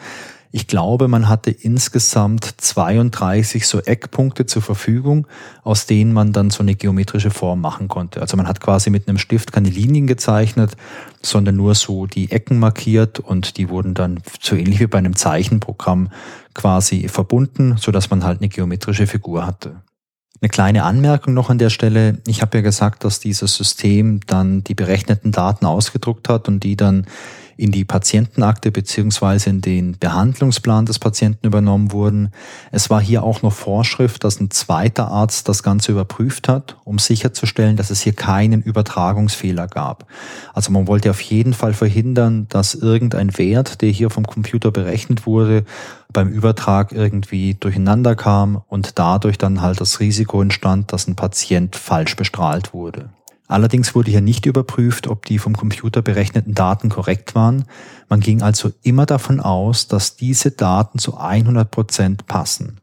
Ich 0.55 0.67
glaube, 0.67 1.07
man 1.07 1.29
hatte 1.29 1.49
insgesamt 1.49 2.45
32 2.45 3.65
so 3.65 3.79
Eckpunkte 3.79 4.45
zur 4.45 4.61
Verfügung, 4.61 5.25
aus 5.63 5.87
denen 5.87 6.13
man 6.13 6.31
dann 6.31 6.51
so 6.51 6.61
eine 6.61 6.75
geometrische 6.75 7.31
Form 7.31 7.59
machen 7.59 7.87
konnte. 7.87 8.21
Also 8.21 8.37
man 8.37 8.47
hat 8.47 8.61
quasi 8.61 8.91
mit 8.91 9.07
einem 9.07 9.17
Stift 9.17 9.51
keine 9.51 9.69
Linien 9.69 10.05
gezeichnet, 10.05 10.77
sondern 11.23 11.55
nur 11.55 11.73
so 11.73 12.05
die 12.05 12.29
Ecken 12.29 12.59
markiert 12.59 13.19
und 13.19 13.57
die 13.57 13.67
wurden 13.67 13.95
dann 13.95 14.19
so 14.39 14.55
ähnlich 14.55 14.79
wie 14.79 14.85
bei 14.85 14.99
einem 14.99 15.15
Zeichenprogramm 15.15 16.11
quasi 16.53 17.07
verbunden, 17.07 17.77
so 17.79 17.91
dass 17.91 18.11
man 18.11 18.23
halt 18.23 18.39
eine 18.39 18.49
geometrische 18.49 19.07
Figur 19.07 19.47
hatte. 19.47 19.81
Eine 20.39 20.49
kleine 20.49 20.83
Anmerkung 20.83 21.33
noch 21.33 21.49
an 21.49 21.57
der 21.57 21.71
Stelle. 21.71 22.19
Ich 22.27 22.43
habe 22.43 22.59
ja 22.59 22.61
gesagt, 22.61 23.05
dass 23.05 23.19
dieses 23.19 23.55
System 23.55 24.19
dann 24.27 24.63
die 24.63 24.75
berechneten 24.75 25.31
Daten 25.31 25.65
ausgedruckt 25.65 26.29
hat 26.29 26.47
und 26.47 26.63
die 26.63 26.75
dann 26.75 27.07
in 27.57 27.71
die 27.71 27.85
Patientenakte 27.85 28.71
beziehungsweise 28.71 29.49
in 29.49 29.61
den 29.61 29.97
Behandlungsplan 29.99 30.85
des 30.85 30.99
Patienten 30.99 31.47
übernommen 31.47 31.91
wurden. 31.91 32.31
Es 32.71 32.89
war 32.89 33.01
hier 33.01 33.23
auch 33.23 33.41
noch 33.41 33.53
Vorschrift, 33.53 34.23
dass 34.23 34.39
ein 34.39 34.51
zweiter 34.51 35.09
Arzt 35.09 35.49
das 35.49 35.63
Ganze 35.63 35.91
überprüft 35.91 36.47
hat, 36.47 36.77
um 36.83 36.99
sicherzustellen, 36.99 37.77
dass 37.77 37.89
es 37.89 38.01
hier 38.01 38.13
keinen 38.13 38.61
Übertragungsfehler 38.61 39.67
gab. 39.67 40.07
Also 40.53 40.71
man 40.71 40.87
wollte 40.87 41.09
auf 41.09 41.21
jeden 41.21 41.53
Fall 41.53 41.73
verhindern, 41.73 42.47
dass 42.49 42.75
irgendein 42.75 43.37
Wert, 43.37 43.81
der 43.81 43.89
hier 43.89 44.09
vom 44.09 44.25
Computer 44.25 44.71
berechnet 44.71 45.25
wurde, 45.25 45.65
beim 46.11 46.29
Übertrag 46.29 46.91
irgendwie 46.91 47.55
durcheinander 47.55 48.15
kam 48.15 48.61
und 48.67 48.99
dadurch 48.99 49.37
dann 49.37 49.61
halt 49.61 49.81
das 49.81 49.99
Risiko 49.99 50.41
entstand, 50.41 50.93
dass 50.93 51.07
ein 51.07 51.15
Patient 51.15 51.75
falsch 51.75 52.15
bestrahlt 52.15 52.73
wurde. 52.73 53.09
Allerdings 53.53 53.93
wurde 53.93 54.09
hier 54.09 54.21
nicht 54.21 54.47
überprüft, 54.47 55.05
ob 55.05 55.25
die 55.25 55.37
vom 55.37 55.55
Computer 55.55 56.01
berechneten 56.01 56.55
Daten 56.55 56.89
korrekt 56.89 57.35
waren. 57.35 57.65
Man 58.09 58.19
ging 58.19 58.41
also 58.41 58.71
immer 58.81 59.05
davon 59.05 59.39
aus, 59.39 59.87
dass 59.87 60.15
diese 60.15 60.49
Daten 60.49 60.97
zu 60.97 61.17
100 61.17 61.69
Prozent 61.69 62.25
passen. 62.25 62.79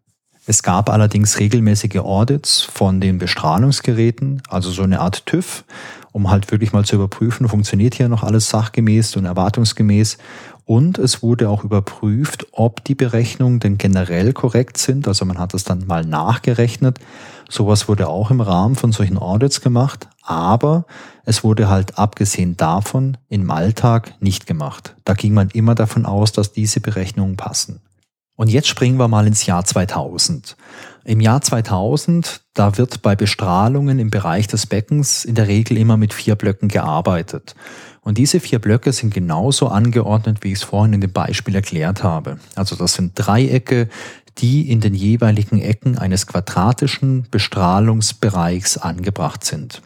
Es 0.47 0.63
gab 0.63 0.89
allerdings 0.89 1.41
regelmäßige 1.41 1.97
Audits 1.97 2.61
von 2.61 3.01
den 3.01 3.19
Bestrahlungsgeräten, 3.19 4.43
also 4.49 4.71
so 4.71 4.85
eine 4.85 5.01
Art 5.01 5.27
TÜV, 5.27 5.65
um 6.13 6.31
halt 6.31 6.53
wirklich 6.53 6.73
mal 6.73 6.85
zu 6.85 6.95
überprüfen, 6.95 7.49
funktioniert 7.49 7.97
hier 7.97 8.09
noch 8.09 8.23
alles 8.23 8.49
sachgemäß 8.49 9.17
und 9.17 9.25
erwartungsgemäß. 9.25 10.19
Und 10.67 10.99
es 10.99 11.21
wurde 11.21 11.49
auch 11.49 11.65
überprüft, 11.65 12.47
ob 12.53 12.85
die 12.85 12.95
Berechnungen 12.95 13.59
denn 13.59 13.77
generell 13.77 14.33
korrekt 14.33 14.79
sind. 14.79 15.09
Also 15.09 15.25
man 15.25 15.39
hat 15.39 15.53
es 15.53 15.65
dann 15.65 15.87
mal 15.89 16.05
nachgerechnet. 16.05 17.01
Sowas 17.49 17.89
wurde 17.89 18.09
auch 18.09 18.31
im 18.31 18.41
Rahmen 18.41 18.77
von 18.77 18.93
solchen 18.93 19.19
Audits 19.19 19.61
gemacht. 19.61 20.07
Aber 20.31 20.87
es 21.25 21.43
wurde 21.43 21.69
halt 21.69 21.99
abgesehen 21.99 22.57
davon 22.57 23.17
im 23.29 23.51
Alltag 23.51 24.15
nicht 24.21 24.47
gemacht. 24.47 24.95
Da 25.05 25.15
ging 25.15 25.35
man 25.35 25.51
immer 25.51 25.75
davon 25.75 26.07
aus, 26.07 26.31
dass 26.31 26.53
diese 26.53 26.81
Berechnungen 26.81 27.37
passen. 27.37 27.81
Und 28.37 28.49
jetzt 28.49 28.69
springen 28.69 28.97
wir 28.97 29.09
mal 29.09 29.27
ins 29.27 29.45
Jahr 29.45 29.65
2000. 29.65 30.57
Im 31.05 31.21
Jahr 31.21 31.43
2000, 31.43 32.43
da 32.55 32.79
wird 32.79 33.03
bei 33.03 33.17
Bestrahlungen 33.17 33.99
im 33.99 34.11
Bereich 34.11 34.47
des 34.47 34.67
Beckens 34.67 35.25
in 35.25 35.35
der 35.35 35.49
Regel 35.49 35.77
immer 35.77 35.97
mit 35.97 36.15
vier 36.15 36.37
Blöcken 36.37 36.69
gearbeitet. 36.69 37.57
Und 38.01 38.17
diese 38.17 38.39
vier 38.39 38.61
Blöcke 38.61 38.93
sind 38.93 39.13
genauso 39.13 39.67
angeordnet, 39.67 40.39
wie 40.43 40.53
ich 40.53 40.59
es 40.59 40.63
vorhin 40.63 40.93
in 40.93 41.01
dem 41.01 41.13
Beispiel 41.13 41.57
erklärt 41.57 42.05
habe. 42.05 42.39
Also 42.55 42.77
das 42.77 42.95
sind 42.95 43.13
Dreiecke, 43.17 43.89
die 44.39 44.71
in 44.71 44.81
den 44.81 44.95
jeweiligen 44.95 45.61
Ecken 45.61 45.99
eines 45.99 46.29
quadratischen 46.29 47.27
Bestrahlungsbereichs 47.33 48.79
angebracht 48.79 49.45
sind. 49.45 49.83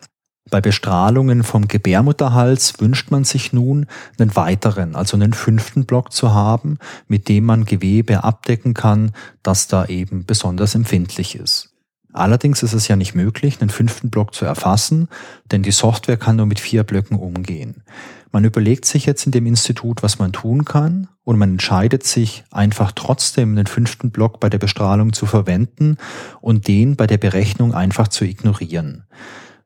Bei 0.51 0.61
Bestrahlungen 0.61 1.43
vom 1.43 1.69
Gebärmutterhals 1.69 2.75
wünscht 2.79 3.11
man 3.11 3.25
sich 3.25 3.53
nun, 3.53 3.87
einen 4.19 4.37
weiteren, 4.37 4.95
also 4.95 5.17
einen 5.17 5.33
fünften 5.33 5.87
Block 5.87 6.13
zu 6.13 6.35
haben, 6.35 6.79
mit 7.09 7.29
dem 7.29 7.45
man 7.45 7.65
Gewebe 7.65 8.25
abdecken 8.25 8.75
kann, 8.75 9.13
das 9.43 9.69
da 9.69 9.87
eben 9.87 10.27
besonders 10.27 10.75
empfindlich 10.75 11.35
ist. 11.37 11.71
Allerdings 12.13 12.63
ist 12.63 12.75
es 12.75 12.87
ja 12.87 12.95
nicht 12.95 13.17
möglich, 13.17 13.61
einen 13.61 13.71
fünften 13.71 14.11
Block 14.11 14.35
zu 14.35 14.45
erfassen, 14.45 15.09
denn 15.51 15.65
die 15.65 15.73
Software 15.73 16.17
kann 16.17 16.37
nur 16.37 16.47
mit 16.47 16.61
vier 16.61 16.85
Blöcken 16.85 17.17
umgehen. 17.17 17.83
Man 18.31 18.45
überlegt 18.45 18.85
sich 18.85 19.07
jetzt 19.07 19.27
in 19.27 19.33
dem 19.33 19.47
Institut, 19.47 20.03
was 20.03 20.19
man 20.19 20.33
tun 20.33 20.65
kann 20.65 21.09
und 21.25 21.39
man 21.39 21.53
entscheidet 21.53 22.05
sich 22.05 22.45
einfach 22.53 22.93
trotzdem 22.93 23.57
den 23.57 23.67
fünften 23.67 24.11
Block 24.13 24.39
bei 24.39 24.49
der 24.49 24.59
Bestrahlung 24.59 25.13
zu 25.13 25.27
verwenden 25.27 25.97
und 26.41 26.69
den 26.69 26.95
bei 26.95 27.09
der 27.09 27.19
Berechnung 27.19 27.75
einfach 27.75 28.07
zu 28.07 28.25
ignorieren. 28.25 29.05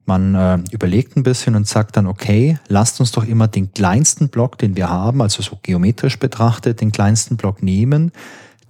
Man 0.08 0.34
äh, 0.34 0.58
überlegt 0.70 1.18
ein 1.18 1.22
bisschen 1.22 1.54
und 1.54 1.68
sagt 1.68 1.98
dann, 1.98 2.06
okay, 2.06 2.58
lasst 2.68 2.98
uns 2.98 3.12
doch 3.12 3.26
immer 3.26 3.46
den 3.46 3.74
kleinsten 3.74 4.30
Block, 4.30 4.56
den 4.56 4.74
wir 4.74 4.88
haben, 4.88 5.20
also 5.20 5.42
so 5.42 5.58
geometrisch 5.62 6.18
betrachtet, 6.18 6.80
den 6.80 6.92
kleinsten 6.92 7.36
Block 7.36 7.62
nehmen. 7.62 8.12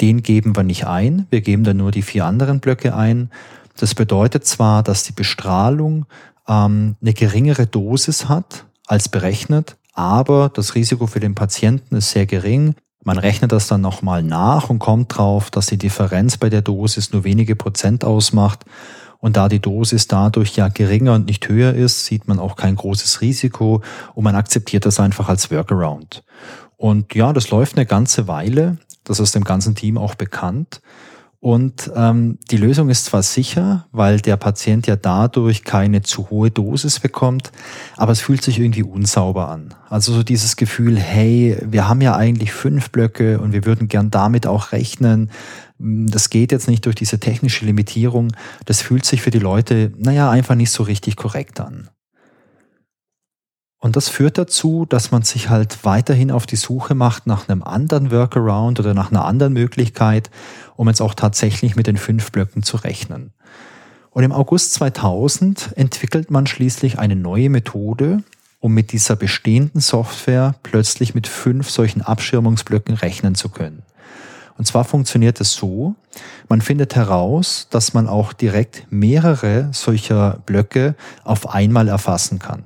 Den 0.00 0.24
geben 0.24 0.56
wir 0.56 0.64
nicht 0.64 0.88
ein. 0.88 1.28
Wir 1.30 1.40
geben 1.40 1.62
dann 1.62 1.76
nur 1.76 1.92
die 1.92 2.02
vier 2.02 2.24
anderen 2.24 2.58
Blöcke 2.58 2.96
ein. 2.96 3.30
Das 3.76 3.94
bedeutet 3.94 4.46
zwar, 4.46 4.82
dass 4.82 5.04
die 5.04 5.12
Bestrahlung 5.12 6.06
ähm, 6.48 6.96
eine 7.00 7.14
geringere 7.14 7.68
Dosis 7.68 8.28
hat 8.28 8.64
als 8.88 9.08
berechnet, 9.08 9.76
aber 9.94 10.50
das 10.52 10.74
Risiko 10.74 11.06
für 11.06 11.20
den 11.20 11.36
Patienten 11.36 11.94
ist 11.94 12.10
sehr 12.10 12.26
gering. 12.26 12.74
Man 13.04 13.16
rechnet 13.16 13.52
das 13.52 13.68
dann 13.68 13.80
nochmal 13.80 14.24
nach 14.24 14.70
und 14.70 14.80
kommt 14.80 15.16
drauf, 15.16 15.52
dass 15.52 15.66
die 15.66 15.78
Differenz 15.78 16.36
bei 16.36 16.50
der 16.50 16.62
Dosis 16.62 17.12
nur 17.12 17.22
wenige 17.22 17.54
Prozent 17.54 18.04
ausmacht 18.04 18.64
und 19.18 19.36
da 19.36 19.48
die 19.48 19.60
Dosis 19.60 20.06
dadurch 20.06 20.56
ja 20.56 20.68
geringer 20.68 21.14
und 21.14 21.26
nicht 21.26 21.48
höher 21.48 21.74
ist, 21.74 22.04
sieht 22.04 22.28
man 22.28 22.38
auch 22.38 22.56
kein 22.56 22.76
großes 22.76 23.20
Risiko 23.20 23.82
und 24.14 24.24
man 24.24 24.36
akzeptiert 24.36 24.86
das 24.86 25.00
einfach 25.00 25.28
als 25.28 25.50
Workaround. 25.50 26.22
Und 26.76 27.14
ja, 27.14 27.32
das 27.32 27.50
läuft 27.50 27.76
eine 27.76 27.86
ganze 27.86 28.28
Weile. 28.28 28.78
Das 29.02 29.18
ist 29.18 29.34
dem 29.34 29.44
ganzen 29.44 29.74
Team 29.74 29.98
auch 29.98 30.14
bekannt. 30.14 30.80
Und 31.40 31.92
ähm, 31.94 32.38
die 32.50 32.56
Lösung 32.56 32.88
ist 32.88 33.04
zwar 33.04 33.22
sicher, 33.22 33.86
weil 33.92 34.20
der 34.20 34.36
Patient 34.36 34.88
ja 34.88 34.96
dadurch 34.96 35.62
keine 35.62 36.02
zu 36.02 36.30
hohe 36.30 36.50
Dosis 36.50 36.98
bekommt, 36.98 37.52
aber 37.96 38.10
es 38.10 38.20
fühlt 38.20 38.42
sich 38.42 38.58
irgendwie 38.58 38.82
unsauber 38.82 39.48
an. 39.48 39.72
Also 39.88 40.12
so 40.12 40.24
dieses 40.24 40.56
Gefühl, 40.56 40.98
hey, 40.98 41.56
wir 41.64 41.88
haben 41.88 42.00
ja 42.00 42.16
eigentlich 42.16 42.52
fünf 42.52 42.90
Blöcke 42.90 43.38
und 43.38 43.52
wir 43.52 43.64
würden 43.64 43.86
gern 43.86 44.10
damit 44.10 44.48
auch 44.48 44.72
rechnen. 44.72 45.30
Das 45.78 46.28
geht 46.28 46.50
jetzt 46.50 46.66
nicht 46.66 46.84
durch 46.86 46.96
diese 46.96 47.20
technische 47.20 47.64
Limitierung. 47.64 48.32
Das 48.64 48.82
fühlt 48.82 49.04
sich 49.04 49.22
für 49.22 49.30
die 49.30 49.38
Leute, 49.38 49.92
naja, 49.96 50.30
einfach 50.30 50.56
nicht 50.56 50.72
so 50.72 50.82
richtig 50.82 51.14
korrekt 51.14 51.60
an. 51.60 51.88
Und 53.80 53.94
das 53.94 54.08
führt 54.08 54.38
dazu, 54.38 54.86
dass 54.88 55.12
man 55.12 55.22
sich 55.22 55.50
halt 55.50 55.84
weiterhin 55.84 56.32
auf 56.32 56.46
die 56.46 56.56
Suche 56.56 56.94
macht 56.94 57.26
nach 57.26 57.48
einem 57.48 57.62
anderen 57.62 58.10
Workaround 58.10 58.80
oder 58.80 58.92
nach 58.92 59.10
einer 59.10 59.24
anderen 59.24 59.52
Möglichkeit, 59.52 60.30
um 60.76 60.88
jetzt 60.88 61.00
auch 61.00 61.14
tatsächlich 61.14 61.76
mit 61.76 61.86
den 61.86 61.96
fünf 61.96 62.32
Blöcken 62.32 62.64
zu 62.64 62.76
rechnen. 62.76 63.32
Und 64.10 64.24
im 64.24 64.32
August 64.32 64.74
2000 64.74 65.74
entwickelt 65.76 66.30
man 66.30 66.48
schließlich 66.48 66.98
eine 66.98 67.14
neue 67.14 67.50
Methode, 67.50 68.24
um 68.58 68.74
mit 68.74 68.90
dieser 68.90 69.14
bestehenden 69.14 69.80
Software 69.80 70.56
plötzlich 70.64 71.14
mit 71.14 71.28
fünf 71.28 71.70
solchen 71.70 72.02
Abschirmungsblöcken 72.02 72.96
rechnen 72.96 73.36
zu 73.36 73.48
können. 73.48 73.82
Und 74.56 74.66
zwar 74.66 74.82
funktioniert 74.82 75.40
es 75.40 75.52
so, 75.52 75.94
man 76.48 76.60
findet 76.60 76.96
heraus, 76.96 77.68
dass 77.70 77.94
man 77.94 78.08
auch 78.08 78.32
direkt 78.32 78.90
mehrere 78.90 79.68
solcher 79.72 80.40
Blöcke 80.46 80.96
auf 81.22 81.50
einmal 81.54 81.86
erfassen 81.86 82.40
kann. 82.40 82.64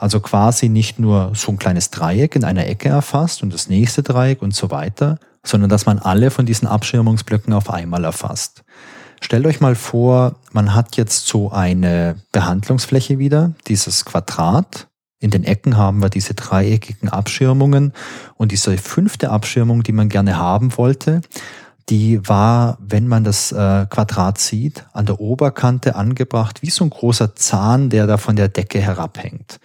Also 0.00 0.20
quasi 0.20 0.70
nicht 0.70 0.98
nur 0.98 1.32
so 1.34 1.52
ein 1.52 1.58
kleines 1.58 1.90
Dreieck 1.90 2.34
in 2.34 2.42
einer 2.42 2.66
Ecke 2.66 2.88
erfasst 2.88 3.42
und 3.42 3.52
das 3.52 3.68
nächste 3.68 4.02
Dreieck 4.02 4.40
und 4.40 4.54
so 4.54 4.70
weiter, 4.70 5.18
sondern 5.44 5.68
dass 5.68 5.84
man 5.84 5.98
alle 5.98 6.30
von 6.30 6.46
diesen 6.46 6.66
Abschirmungsblöcken 6.66 7.52
auf 7.52 7.68
einmal 7.68 8.04
erfasst. 8.04 8.64
Stellt 9.20 9.44
euch 9.44 9.60
mal 9.60 9.74
vor, 9.74 10.36
man 10.52 10.74
hat 10.74 10.96
jetzt 10.96 11.26
so 11.26 11.50
eine 11.50 12.16
Behandlungsfläche 12.32 13.18
wieder, 13.18 13.52
dieses 13.66 14.06
Quadrat. 14.06 14.88
In 15.18 15.30
den 15.30 15.44
Ecken 15.44 15.76
haben 15.76 16.00
wir 16.00 16.08
diese 16.08 16.32
dreieckigen 16.32 17.10
Abschirmungen 17.10 17.92
und 18.36 18.52
diese 18.52 18.78
fünfte 18.78 19.28
Abschirmung, 19.28 19.82
die 19.82 19.92
man 19.92 20.08
gerne 20.08 20.38
haben 20.38 20.78
wollte, 20.78 21.20
die 21.90 22.26
war, 22.26 22.78
wenn 22.80 23.06
man 23.06 23.22
das 23.22 23.52
äh, 23.52 23.84
Quadrat 23.90 24.38
sieht, 24.38 24.86
an 24.94 25.04
der 25.04 25.20
Oberkante 25.20 25.94
angebracht, 25.94 26.62
wie 26.62 26.70
so 26.70 26.84
ein 26.84 26.90
großer 26.90 27.34
Zahn, 27.34 27.90
der 27.90 28.06
da 28.06 28.16
von 28.16 28.36
der 28.36 28.48
Decke 28.48 28.80
herabhängt. 28.80 29.60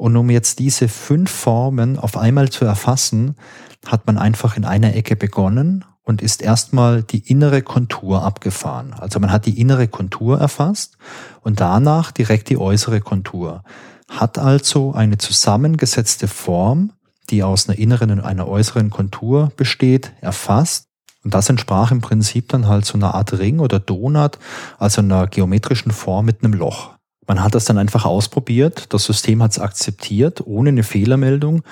Und 0.00 0.16
um 0.16 0.30
jetzt 0.30 0.60
diese 0.60 0.88
fünf 0.88 1.30
Formen 1.30 1.98
auf 1.98 2.16
einmal 2.16 2.48
zu 2.48 2.64
erfassen, 2.64 3.36
hat 3.84 4.06
man 4.06 4.16
einfach 4.16 4.56
in 4.56 4.64
einer 4.64 4.96
Ecke 4.96 5.14
begonnen 5.14 5.84
und 6.04 6.22
ist 6.22 6.40
erstmal 6.40 7.02
die 7.02 7.30
innere 7.30 7.60
Kontur 7.60 8.24
abgefahren. 8.24 8.94
Also 8.94 9.20
man 9.20 9.30
hat 9.30 9.44
die 9.44 9.60
innere 9.60 9.88
Kontur 9.88 10.40
erfasst 10.40 10.96
und 11.42 11.60
danach 11.60 12.12
direkt 12.12 12.48
die 12.48 12.56
äußere 12.56 13.02
Kontur. 13.02 13.62
Hat 14.08 14.38
also 14.38 14.94
eine 14.94 15.18
zusammengesetzte 15.18 16.28
Form, 16.28 16.92
die 17.28 17.42
aus 17.42 17.68
einer 17.68 17.78
inneren 17.78 18.10
und 18.10 18.20
einer 18.20 18.48
äußeren 18.48 18.88
Kontur 18.88 19.52
besteht, 19.58 20.14
erfasst. 20.22 20.86
Und 21.24 21.34
das 21.34 21.50
entsprach 21.50 21.90
im 21.90 22.00
Prinzip 22.00 22.48
dann 22.48 22.68
halt 22.68 22.86
so 22.86 22.94
einer 22.94 23.14
Art 23.14 23.38
Ring 23.38 23.58
oder 23.58 23.78
Donut, 23.78 24.38
also 24.78 25.02
einer 25.02 25.26
geometrischen 25.26 25.92
Form 25.92 26.24
mit 26.24 26.42
einem 26.42 26.54
Loch. 26.54 26.94
Man 27.30 27.44
hat 27.44 27.54
das 27.54 27.64
dann 27.64 27.78
einfach 27.78 28.06
ausprobiert, 28.06 28.92
das 28.92 29.04
System 29.04 29.40
hat 29.40 29.52
es 29.52 29.60
akzeptiert, 29.60 30.44
ohne 30.48 30.70
eine 30.70 30.82
Fehlermeldung. 30.82 31.62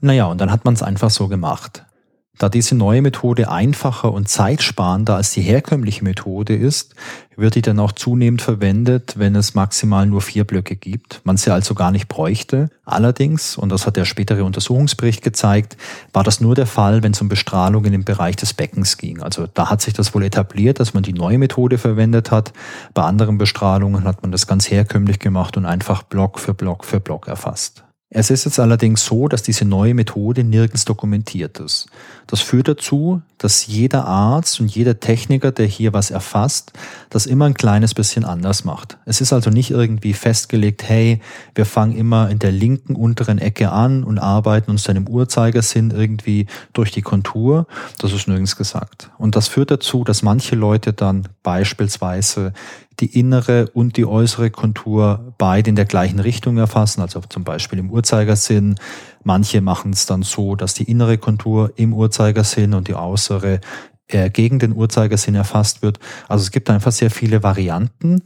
Naja, 0.00 0.24
und 0.24 0.40
dann 0.40 0.50
hat 0.50 0.64
man 0.64 0.72
es 0.72 0.82
einfach 0.82 1.10
so 1.10 1.28
gemacht. 1.28 1.84
Da 2.38 2.48
diese 2.48 2.74
neue 2.74 3.00
Methode 3.00 3.48
einfacher 3.48 4.12
und 4.12 4.28
zeitsparender 4.28 5.14
als 5.14 5.32
die 5.32 5.40
herkömmliche 5.40 6.02
Methode 6.02 6.56
ist, 6.56 6.94
wird 7.36 7.54
die 7.54 7.62
dann 7.62 7.78
auch 7.78 7.92
zunehmend 7.92 8.42
verwendet, 8.42 9.14
wenn 9.16 9.36
es 9.36 9.54
maximal 9.54 10.06
nur 10.06 10.20
vier 10.20 10.44
Blöcke 10.44 10.74
gibt, 10.74 11.20
man 11.24 11.36
sie 11.36 11.52
also 11.52 11.74
gar 11.74 11.92
nicht 11.92 12.08
bräuchte. 12.08 12.70
Allerdings, 12.84 13.56
und 13.56 13.70
das 13.70 13.86
hat 13.86 13.96
der 13.96 14.04
spätere 14.04 14.44
Untersuchungsbericht 14.44 15.22
gezeigt, 15.22 15.76
war 16.12 16.24
das 16.24 16.40
nur 16.40 16.56
der 16.56 16.66
Fall, 16.66 17.04
wenn 17.04 17.12
es 17.12 17.20
um 17.20 17.28
Bestrahlung 17.28 17.84
in 17.84 17.92
dem 17.92 18.04
Bereich 18.04 18.34
des 18.34 18.52
Beckens 18.52 18.96
ging. 18.96 19.22
Also 19.22 19.46
da 19.46 19.70
hat 19.70 19.80
sich 19.80 19.94
das 19.94 20.12
wohl 20.12 20.24
etabliert, 20.24 20.80
dass 20.80 20.92
man 20.92 21.04
die 21.04 21.12
neue 21.12 21.38
Methode 21.38 21.78
verwendet 21.78 22.32
hat. 22.32 22.52
Bei 22.94 23.02
anderen 23.02 23.38
Bestrahlungen 23.38 24.04
hat 24.04 24.22
man 24.22 24.32
das 24.32 24.48
ganz 24.48 24.70
herkömmlich 24.70 25.20
gemacht 25.20 25.56
und 25.56 25.66
einfach 25.66 26.02
Block 26.02 26.40
für 26.40 26.54
Block 26.54 26.84
für 26.84 26.98
Block 26.98 27.28
erfasst. 27.28 27.84
Es 28.10 28.30
ist 28.30 28.44
jetzt 28.44 28.60
allerdings 28.60 29.04
so, 29.04 29.28
dass 29.28 29.42
diese 29.42 29.64
neue 29.64 29.94
Methode 29.94 30.44
nirgends 30.44 30.84
dokumentiert 30.84 31.58
ist. 31.58 31.86
Das 32.26 32.40
führt 32.40 32.68
dazu, 32.68 33.22
dass 33.44 33.66
jeder 33.66 34.06
Arzt 34.06 34.58
und 34.58 34.74
jeder 34.74 35.00
Techniker, 35.00 35.52
der 35.52 35.66
hier 35.66 35.92
was 35.92 36.10
erfasst, 36.10 36.72
das 37.10 37.26
immer 37.26 37.44
ein 37.44 37.52
kleines 37.52 37.92
bisschen 37.92 38.24
anders 38.24 38.64
macht. 38.64 38.96
Es 39.04 39.20
ist 39.20 39.34
also 39.34 39.50
nicht 39.50 39.70
irgendwie 39.70 40.14
festgelegt, 40.14 40.82
hey, 40.82 41.20
wir 41.54 41.66
fangen 41.66 41.94
immer 41.94 42.30
in 42.30 42.38
der 42.38 42.52
linken 42.52 42.96
unteren 42.96 43.36
Ecke 43.36 43.70
an 43.70 44.02
und 44.02 44.18
arbeiten 44.18 44.70
uns 44.70 44.84
dann 44.84 44.96
im 44.96 45.06
Uhrzeigersinn 45.06 45.90
irgendwie 45.90 46.46
durch 46.72 46.90
die 46.90 47.02
Kontur. 47.02 47.66
Das 47.98 48.14
ist 48.14 48.28
nirgends 48.28 48.56
gesagt. 48.56 49.10
Und 49.18 49.36
das 49.36 49.48
führt 49.48 49.70
dazu, 49.70 50.04
dass 50.04 50.22
manche 50.22 50.56
Leute 50.56 50.94
dann 50.94 51.28
beispielsweise 51.42 52.54
die 53.00 53.18
innere 53.18 53.68
und 53.74 53.96
die 53.96 54.06
äußere 54.06 54.50
Kontur 54.50 55.34
beide 55.36 55.68
in 55.68 55.76
der 55.76 55.84
gleichen 55.84 56.20
Richtung 56.20 56.56
erfassen, 56.56 57.02
also 57.02 57.20
zum 57.28 57.44
Beispiel 57.44 57.78
im 57.78 57.90
Uhrzeigersinn. 57.90 58.76
Manche 59.24 59.60
machen 59.60 59.92
es 59.92 60.06
dann 60.06 60.22
so, 60.22 60.54
dass 60.54 60.74
die 60.74 60.84
innere 60.84 61.18
Kontur 61.18 61.72
im 61.76 61.92
Uhrzeigersinn 61.92 62.74
und 62.74 62.88
die 62.88 62.94
äußere 62.94 63.60
äh, 64.08 64.30
gegen 64.30 64.58
den 64.58 64.74
Uhrzeigersinn 64.74 65.34
erfasst 65.34 65.82
wird. 65.82 65.98
Also 66.28 66.42
es 66.42 66.50
gibt 66.50 66.70
einfach 66.70 66.92
sehr 66.92 67.10
viele 67.10 67.42
Varianten. 67.42 68.22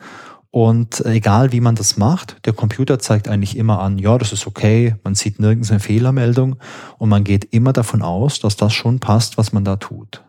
Und 0.51 1.05
egal 1.05 1.53
wie 1.53 1.61
man 1.61 1.75
das 1.75 1.99
macht, 1.99 2.45
der 2.47 2.53
Computer 2.53 2.99
zeigt 2.99 3.29
eigentlich 3.29 3.57
immer 3.57 3.81
an, 3.81 3.99
ja, 3.99 4.17
das 4.17 4.33
ist 4.33 4.47
okay, 4.47 4.97
man 5.05 5.15
sieht 5.15 5.39
nirgends 5.39 5.71
eine 5.71 5.79
Fehlermeldung 5.79 6.57
und 6.97 7.11
man 7.11 7.23
geht 7.23 7.45
immer 7.53 7.75
davon 7.75 8.01
aus, 8.01 8.41
dass 8.41 8.57
das 8.57 8.73
schon 8.73 8.99
passt, 8.99 9.37
was 9.37 9.53
man 9.53 9.65
da 9.65 9.77
tut. 9.77 10.23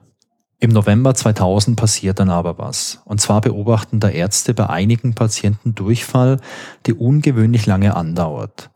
Im 0.60 0.72
November 0.72 1.16
2000 1.16 1.78
passiert 1.78 2.20
dann 2.20 2.30
aber 2.30 2.58
was. 2.58 3.02
Und 3.06 3.22
zwar 3.22 3.40
beobachten 3.40 4.02
da 4.02 4.10
Ärzte 4.10 4.54
bei 4.54 4.68
einigen 4.68 5.16
Patienten 5.16 5.74
Durchfall, 5.74 6.42
die 6.86 6.94
ungewöhnlich 6.94 7.66
lange 7.66 7.96
andauert. 7.96 8.70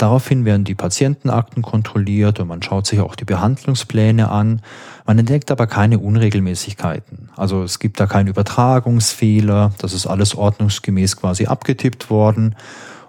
Daraufhin 0.00 0.46
werden 0.46 0.64
die 0.64 0.74
Patientenakten 0.74 1.62
kontrolliert 1.62 2.40
und 2.40 2.48
man 2.48 2.62
schaut 2.62 2.86
sich 2.86 3.00
auch 3.00 3.14
die 3.14 3.26
Behandlungspläne 3.26 4.30
an. 4.30 4.62
Man 5.04 5.18
entdeckt 5.18 5.50
aber 5.50 5.66
keine 5.66 5.98
Unregelmäßigkeiten. 5.98 7.28
Also 7.36 7.62
es 7.62 7.78
gibt 7.78 8.00
da 8.00 8.06
keinen 8.06 8.28
Übertragungsfehler, 8.28 9.72
das 9.76 9.92
ist 9.92 10.06
alles 10.06 10.34
ordnungsgemäß 10.34 11.18
quasi 11.18 11.44
abgetippt 11.44 12.08
worden. 12.08 12.56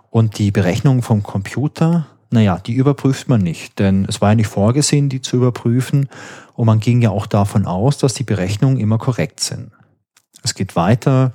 Und 0.09 0.37
die 0.37 0.51
Berechnung 0.51 1.01
vom 1.01 1.23
Computer, 1.23 2.07
naja, 2.29 2.59
die 2.59 2.73
überprüft 2.73 3.29
man 3.29 3.39
nicht, 3.39 3.79
denn 3.79 4.03
es 4.09 4.19
war 4.19 4.31
ja 4.31 4.35
nicht 4.35 4.47
vorgesehen, 4.47 5.07
die 5.07 5.21
zu 5.21 5.37
überprüfen 5.37 6.09
und 6.55 6.65
man 6.65 6.81
ging 6.81 7.01
ja 7.01 7.11
auch 7.11 7.25
davon 7.25 7.67
aus, 7.67 7.99
dass 7.99 8.15
die 8.15 8.25
Berechnungen 8.25 8.81
immer 8.81 8.97
korrekt 8.97 9.39
sind. 9.39 9.71
Es 10.43 10.55
geht 10.55 10.75
weiter 10.75 11.31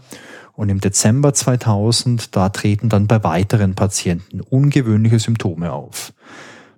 und 0.56 0.70
im 0.70 0.80
Dezember 0.80 1.34
2000, 1.34 2.34
da 2.34 2.48
treten 2.48 2.88
dann 2.88 3.06
bei 3.06 3.22
weiteren 3.22 3.74
Patienten 3.74 4.40
ungewöhnliche 4.40 5.18
Symptome 5.18 5.72
auf. 5.72 6.12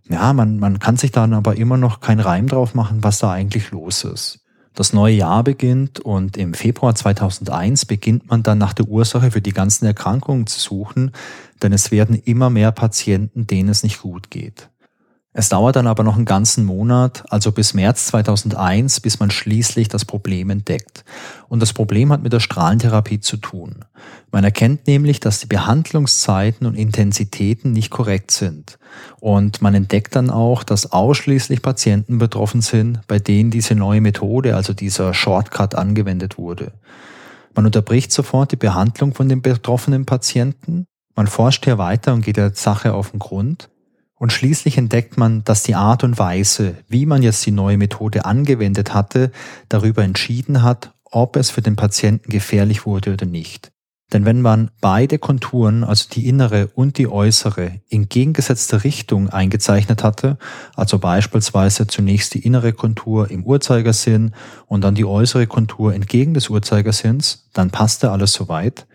Ja, 0.08 0.32
man, 0.32 0.58
man 0.58 0.78
kann 0.78 0.96
sich 0.96 1.12
dann 1.12 1.32
aber 1.32 1.56
immer 1.56 1.76
noch 1.76 2.00
keinen 2.00 2.20
Reim 2.20 2.48
drauf 2.48 2.74
machen, 2.74 3.04
was 3.04 3.18
da 3.18 3.30
eigentlich 3.30 3.70
los 3.70 4.04
ist. 4.04 4.40
Das 4.74 4.92
neue 4.92 5.14
Jahr 5.14 5.42
beginnt 5.42 6.00
und 6.00 6.36
im 6.36 6.54
Februar 6.54 6.94
2001 6.94 7.84
beginnt 7.84 8.30
man 8.30 8.42
dann 8.42 8.58
nach 8.58 8.72
der 8.72 8.86
Ursache 8.86 9.30
für 9.32 9.40
die 9.40 9.52
ganzen 9.52 9.86
Erkrankungen 9.86 10.46
zu 10.46 10.60
suchen, 10.60 11.12
denn 11.62 11.72
es 11.72 11.90
werden 11.90 12.14
immer 12.14 12.48
mehr 12.48 12.72
Patienten, 12.72 13.46
denen 13.46 13.68
es 13.68 13.82
nicht 13.82 14.00
gut 14.00 14.30
geht. 14.30 14.70
Es 15.38 15.50
dauert 15.50 15.76
dann 15.76 15.86
aber 15.86 16.02
noch 16.02 16.16
einen 16.16 16.24
ganzen 16.24 16.64
Monat, 16.64 17.22
also 17.30 17.52
bis 17.52 17.72
März 17.72 18.08
2001, 18.08 18.98
bis 18.98 19.20
man 19.20 19.30
schließlich 19.30 19.86
das 19.86 20.04
Problem 20.04 20.50
entdeckt. 20.50 21.04
Und 21.48 21.62
das 21.62 21.72
Problem 21.72 22.10
hat 22.10 22.24
mit 22.24 22.32
der 22.32 22.40
Strahlentherapie 22.40 23.20
zu 23.20 23.36
tun. 23.36 23.84
Man 24.32 24.42
erkennt 24.42 24.88
nämlich, 24.88 25.20
dass 25.20 25.38
die 25.38 25.46
Behandlungszeiten 25.46 26.66
und 26.66 26.74
Intensitäten 26.74 27.70
nicht 27.70 27.90
korrekt 27.90 28.32
sind. 28.32 28.80
Und 29.20 29.62
man 29.62 29.76
entdeckt 29.76 30.16
dann 30.16 30.28
auch, 30.28 30.64
dass 30.64 30.90
ausschließlich 30.90 31.62
Patienten 31.62 32.18
betroffen 32.18 32.60
sind, 32.60 33.06
bei 33.06 33.20
denen 33.20 33.52
diese 33.52 33.76
neue 33.76 34.00
Methode, 34.00 34.56
also 34.56 34.72
dieser 34.72 35.14
Shortcut 35.14 35.76
angewendet 35.76 36.36
wurde. 36.36 36.72
Man 37.54 37.64
unterbricht 37.64 38.10
sofort 38.10 38.50
die 38.50 38.56
Behandlung 38.56 39.14
von 39.14 39.28
den 39.28 39.40
betroffenen 39.40 40.04
Patienten. 40.04 40.86
Man 41.14 41.28
forscht 41.28 41.64
hier 41.64 41.78
weiter 41.78 42.12
und 42.12 42.22
geht 42.22 42.38
der 42.38 42.54
Sache 42.56 42.92
auf 42.92 43.12
den 43.12 43.20
Grund. 43.20 43.68
Und 44.18 44.32
schließlich 44.32 44.78
entdeckt 44.78 45.16
man, 45.16 45.44
dass 45.44 45.62
die 45.62 45.74
Art 45.74 46.02
und 46.04 46.18
Weise, 46.18 46.76
wie 46.88 47.06
man 47.06 47.22
jetzt 47.22 47.46
die 47.46 47.52
neue 47.52 47.78
Methode 47.78 48.24
angewendet 48.24 48.92
hatte, 48.92 49.30
darüber 49.68 50.02
entschieden 50.02 50.62
hat, 50.62 50.92
ob 51.04 51.36
es 51.36 51.50
für 51.50 51.62
den 51.62 51.76
Patienten 51.76 52.30
gefährlich 52.30 52.84
wurde 52.84 53.12
oder 53.12 53.26
nicht. 53.26 53.70
Denn 54.12 54.24
wenn 54.24 54.40
man 54.40 54.70
beide 54.80 55.18
Konturen, 55.18 55.84
also 55.84 56.08
die 56.10 56.28
innere 56.28 56.68
und 56.68 56.96
die 56.96 57.08
äußere, 57.08 57.80
in 57.90 58.08
gegengesetzter 58.08 58.82
Richtung 58.82 59.28
eingezeichnet 59.28 60.02
hatte, 60.02 60.38
also 60.74 60.98
beispielsweise 60.98 61.86
zunächst 61.86 62.32
die 62.32 62.44
innere 62.44 62.72
Kontur 62.72 63.30
im 63.30 63.44
Uhrzeigersinn 63.44 64.32
und 64.66 64.82
dann 64.82 64.94
die 64.94 65.04
äußere 65.04 65.46
Kontur 65.46 65.94
entgegen 65.94 66.32
des 66.32 66.48
Uhrzeigersinns, 66.48 67.50
dann 67.52 67.70
passte 67.70 68.10
alles 68.10 68.32
soweit. 68.32 68.86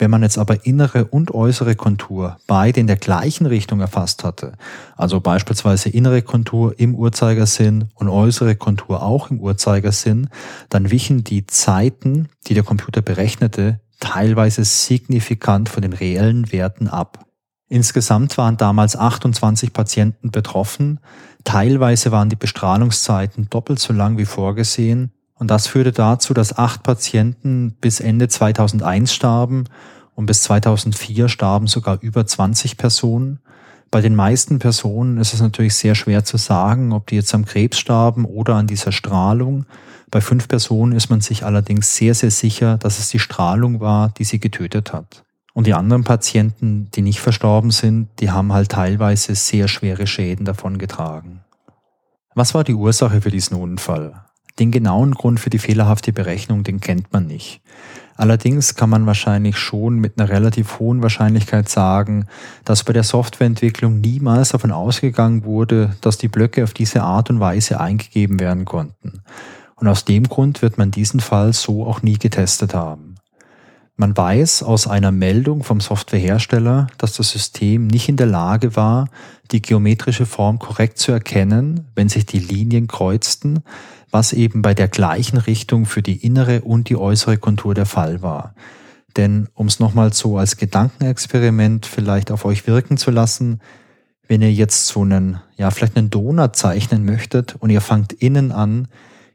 Wenn 0.00 0.10
man 0.10 0.22
jetzt 0.22 0.38
aber 0.38 0.64
innere 0.64 1.04
und 1.04 1.34
äußere 1.34 1.74
Kontur 1.74 2.38
beide 2.46 2.80
in 2.80 2.86
der 2.86 2.96
gleichen 2.96 3.44
Richtung 3.44 3.80
erfasst 3.80 4.24
hatte, 4.24 4.54
also 4.96 5.20
beispielsweise 5.20 5.90
innere 5.90 6.22
Kontur 6.22 6.80
im 6.80 6.94
Uhrzeigersinn 6.94 7.90
und 7.96 8.08
äußere 8.08 8.56
Kontur 8.56 9.02
auch 9.02 9.30
im 9.30 9.40
Uhrzeigersinn, 9.40 10.30
dann 10.70 10.90
wichen 10.90 11.22
die 11.22 11.46
Zeiten, 11.46 12.30
die 12.46 12.54
der 12.54 12.62
Computer 12.62 13.02
berechnete, 13.02 13.80
teilweise 14.00 14.64
signifikant 14.64 15.68
von 15.68 15.82
den 15.82 15.92
reellen 15.92 16.50
Werten 16.50 16.88
ab. 16.88 17.26
Insgesamt 17.68 18.38
waren 18.38 18.56
damals 18.56 18.96
28 18.96 19.74
Patienten 19.74 20.30
betroffen, 20.30 21.00
teilweise 21.44 22.10
waren 22.10 22.30
die 22.30 22.36
Bestrahlungszeiten 22.36 23.50
doppelt 23.50 23.80
so 23.80 23.92
lang 23.92 24.16
wie 24.16 24.24
vorgesehen 24.24 25.12
und 25.40 25.50
das 25.50 25.66
führte 25.66 25.90
dazu, 25.90 26.34
dass 26.34 26.58
acht 26.58 26.82
Patienten 26.82 27.74
bis 27.80 27.98
Ende 27.98 28.28
2001 28.28 29.14
starben 29.14 29.64
und 30.14 30.26
bis 30.26 30.42
2004 30.42 31.30
starben 31.30 31.66
sogar 31.66 31.98
über 32.02 32.26
20 32.26 32.76
Personen. 32.76 33.40
Bei 33.90 34.02
den 34.02 34.14
meisten 34.14 34.58
Personen 34.58 35.16
ist 35.16 35.32
es 35.32 35.40
natürlich 35.40 35.74
sehr 35.74 35.94
schwer 35.94 36.24
zu 36.24 36.36
sagen, 36.36 36.92
ob 36.92 37.06
die 37.06 37.14
jetzt 37.14 37.34
am 37.34 37.46
Krebs 37.46 37.78
starben 37.78 38.26
oder 38.26 38.56
an 38.56 38.66
dieser 38.66 38.92
Strahlung. 38.92 39.64
Bei 40.10 40.20
fünf 40.20 40.46
Personen 40.46 40.92
ist 40.92 41.08
man 41.08 41.22
sich 41.22 41.42
allerdings 41.42 41.96
sehr, 41.96 42.14
sehr 42.14 42.30
sicher, 42.30 42.76
dass 42.76 42.98
es 42.98 43.08
die 43.08 43.18
Strahlung 43.18 43.80
war, 43.80 44.10
die 44.10 44.24
sie 44.24 44.40
getötet 44.40 44.92
hat. 44.92 45.24
Und 45.54 45.66
die 45.66 45.74
anderen 45.74 46.04
Patienten, 46.04 46.90
die 46.94 47.02
nicht 47.02 47.20
verstorben 47.20 47.70
sind, 47.70 48.10
die 48.20 48.30
haben 48.30 48.52
halt 48.52 48.72
teilweise 48.72 49.34
sehr 49.34 49.68
schwere 49.68 50.06
Schäden 50.06 50.44
davon 50.44 50.76
getragen. 50.76 51.40
Was 52.34 52.52
war 52.52 52.62
die 52.62 52.74
Ursache 52.74 53.22
für 53.22 53.30
diesen 53.30 53.56
Unfall? 53.56 54.26
Den 54.60 54.70
genauen 54.70 55.14
Grund 55.14 55.40
für 55.40 55.50
die 55.50 55.58
fehlerhafte 55.58 56.12
Berechnung, 56.12 56.62
den 56.62 56.80
kennt 56.80 57.12
man 57.12 57.26
nicht. 57.26 57.62
Allerdings 58.16 58.74
kann 58.74 58.90
man 58.90 59.06
wahrscheinlich 59.06 59.56
schon 59.56 59.98
mit 59.98 60.20
einer 60.20 60.28
relativ 60.28 60.78
hohen 60.78 61.02
Wahrscheinlichkeit 61.02 61.70
sagen, 61.70 62.26
dass 62.66 62.84
bei 62.84 62.92
der 62.92 63.02
Softwareentwicklung 63.02 64.02
niemals 64.02 64.50
davon 64.50 64.72
ausgegangen 64.72 65.44
wurde, 65.44 65.96
dass 66.02 66.18
die 66.18 66.28
Blöcke 66.28 66.62
auf 66.62 66.74
diese 66.74 67.02
Art 67.02 67.30
und 67.30 67.40
Weise 67.40 67.80
eingegeben 67.80 68.38
werden 68.38 68.66
konnten. 68.66 69.22
Und 69.76 69.88
aus 69.88 70.04
dem 70.04 70.28
Grund 70.28 70.60
wird 70.60 70.76
man 70.76 70.90
diesen 70.90 71.20
Fall 71.20 71.54
so 71.54 71.86
auch 71.86 72.02
nie 72.02 72.18
getestet 72.18 72.74
haben. 72.74 73.09
Man 74.00 74.16
weiß 74.16 74.62
aus 74.62 74.86
einer 74.86 75.12
Meldung 75.12 75.62
vom 75.62 75.78
Softwarehersteller, 75.78 76.86
dass 76.96 77.12
das 77.12 77.28
System 77.28 77.86
nicht 77.86 78.08
in 78.08 78.16
der 78.16 78.28
Lage 78.28 78.74
war, 78.74 79.10
die 79.50 79.60
geometrische 79.60 80.24
Form 80.24 80.58
korrekt 80.58 80.96
zu 80.96 81.12
erkennen, 81.12 81.86
wenn 81.94 82.08
sich 82.08 82.24
die 82.24 82.38
Linien 82.38 82.86
kreuzten, 82.86 83.62
was 84.10 84.32
eben 84.32 84.62
bei 84.62 84.72
der 84.72 84.88
gleichen 84.88 85.36
Richtung 85.36 85.84
für 85.84 86.00
die 86.00 86.16
innere 86.16 86.62
und 86.62 86.88
die 86.88 86.96
äußere 86.96 87.36
Kontur 87.36 87.74
der 87.74 87.84
Fall 87.84 88.22
war. 88.22 88.54
Denn 89.18 89.48
um 89.52 89.66
es 89.66 89.80
nochmal 89.80 90.14
so 90.14 90.38
als 90.38 90.56
Gedankenexperiment 90.56 91.84
vielleicht 91.84 92.30
auf 92.30 92.46
euch 92.46 92.66
wirken 92.66 92.96
zu 92.96 93.10
lassen, 93.10 93.60
wenn 94.26 94.40
ihr 94.40 94.50
jetzt 94.50 94.86
so 94.86 95.02
einen, 95.02 95.40
ja, 95.58 95.70
vielleicht 95.70 95.98
einen 95.98 96.08
Donut 96.08 96.56
zeichnen 96.56 97.04
möchtet 97.04 97.54
und 97.58 97.68
ihr 97.68 97.82
fangt 97.82 98.14
innen 98.14 98.50
an, 98.50 98.88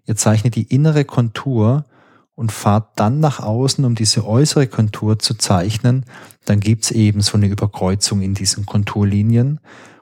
ihr 0.08 0.15
zeichnet 0.15 0.56
die 0.56 0.73
innere 0.73 1.06
Kontur 1.06 1.86
und 2.35 2.51
fahrt 2.51 2.99
dann 2.99 3.19
nach 3.19 3.39
außen, 3.39 3.83
um 3.85 3.95
diese 3.95 4.25
äußere 4.25 4.67
Kontur 4.67 5.19
zu 5.19 5.35
zeichnen, 5.35 6.05
dann 6.45 6.59
gibt's 6.59 6.91
eben 6.91 7.21
so 7.21 7.37
eine 7.37 7.47
Überkreuzung 7.47 8.21
in 8.21 8.33
diesen 8.33 8.65
Konturlinien 8.65 9.59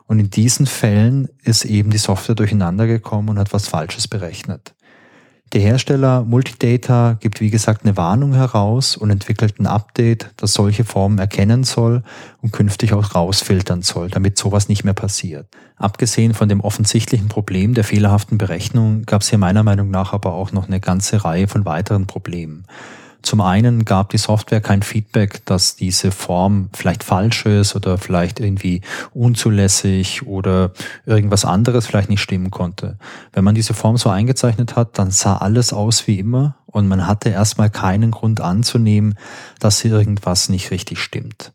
und 0.08 0.20
in 0.20 0.30
diesen 0.30 0.66
Fällen 0.66 1.30
ist 1.44 1.66
eben 1.66 1.92
die 1.92 1.98
Software 1.98 2.36
durcheinander 2.36 2.88
gekommen 2.88 3.30
und 3.30 3.40
hat 3.40 3.54
was 3.54 3.68
Falsches 3.68 4.08
berechnet. 4.08 4.74
Der 5.52 5.62
Hersteller 5.62 6.24
Multidata 6.24 7.18
gibt 7.20 7.40
wie 7.40 7.52
gesagt 7.52 7.84
eine 7.84 7.96
Warnung 7.96 8.34
heraus 8.34 8.98
und 8.98 9.12
entwickelt 9.12 9.60
ein 9.60 9.68
Update, 9.68 10.32
das 10.38 10.54
solche 10.54 10.84
Formen 10.84 11.20
erkennen 11.20 11.64
soll 11.64 12.02
und 12.42 12.52
künftig 12.52 12.94
auch 12.94 13.14
rausfiltern 13.14 13.84
soll, 13.84 14.10
damit 14.10 14.38
sowas 14.38 14.68
nicht 14.68 14.84
mehr 14.84 14.96
passiert. 14.96 15.48
Abgesehen 15.76 16.34
von 16.34 16.50
dem 16.50 16.62
offensichtlichen 16.62 17.28
Problem 17.28 17.76
der 17.76 17.84
fehlerhaften 17.84 18.40
Berechnung 18.40 19.04
gab 19.04 19.22
es 19.22 19.30
hier 19.30 19.38
meiner 19.38 19.64
Meinung 19.64 19.92
nach 19.92 20.14
aber 20.14 20.34
auch 20.34 20.52
noch 20.52 20.68
eine 20.68 20.80
ganze 20.80 21.24
Reihe 21.24 21.48
von 21.48 21.66
weiteren 21.66 22.08
Problemen. 22.08 22.66
Zum 23.24 23.40
einen 23.40 23.86
gab 23.86 24.10
die 24.10 24.18
Software 24.18 24.60
kein 24.60 24.84
Feedback, 24.84 25.46
dass 25.46 25.78
diese 25.78 26.12
Form 26.12 26.70
vielleicht 26.74 27.04
falsch 27.04 27.46
ist 27.46 27.74
oder 27.74 27.98
vielleicht 27.98 28.42
irgendwie 28.42 28.82
unzulässig 29.14 30.28
oder 30.28 30.72
irgendwas 31.06 31.46
anderes 31.46 31.88
vielleicht 31.88 32.10
nicht 32.10 32.22
stimmen 32.22 32.52
konnte. 32.52 32.98
Wenn 33.32 33.46
man 33.46 33.56
diese 33.56 33.74
Form 33.74 33.96
so 33.96 34.10
eingezeichnet 34.10 34.76
hat, 34.76 35.00
dann 35.00 35.10
sah 35.10 35.38
alles 35.38 35.72
aus 35.72 36.06
wie 36.06 36.20
immer 36.20 36.58
und 36.66 36.90
man 36.90 37.08
hatte 37.08 37.30
erstmal 37.30 37.70
keinen 37.70 38.12
Grund 38.12 38.42
anzunehmen, 38.42 39.16
dass 39.60 39.86
irgendwas 39.86 40.50
nicht 40.50 40.72
richtig 40.72 41.00
stimmt. 41.00 41.54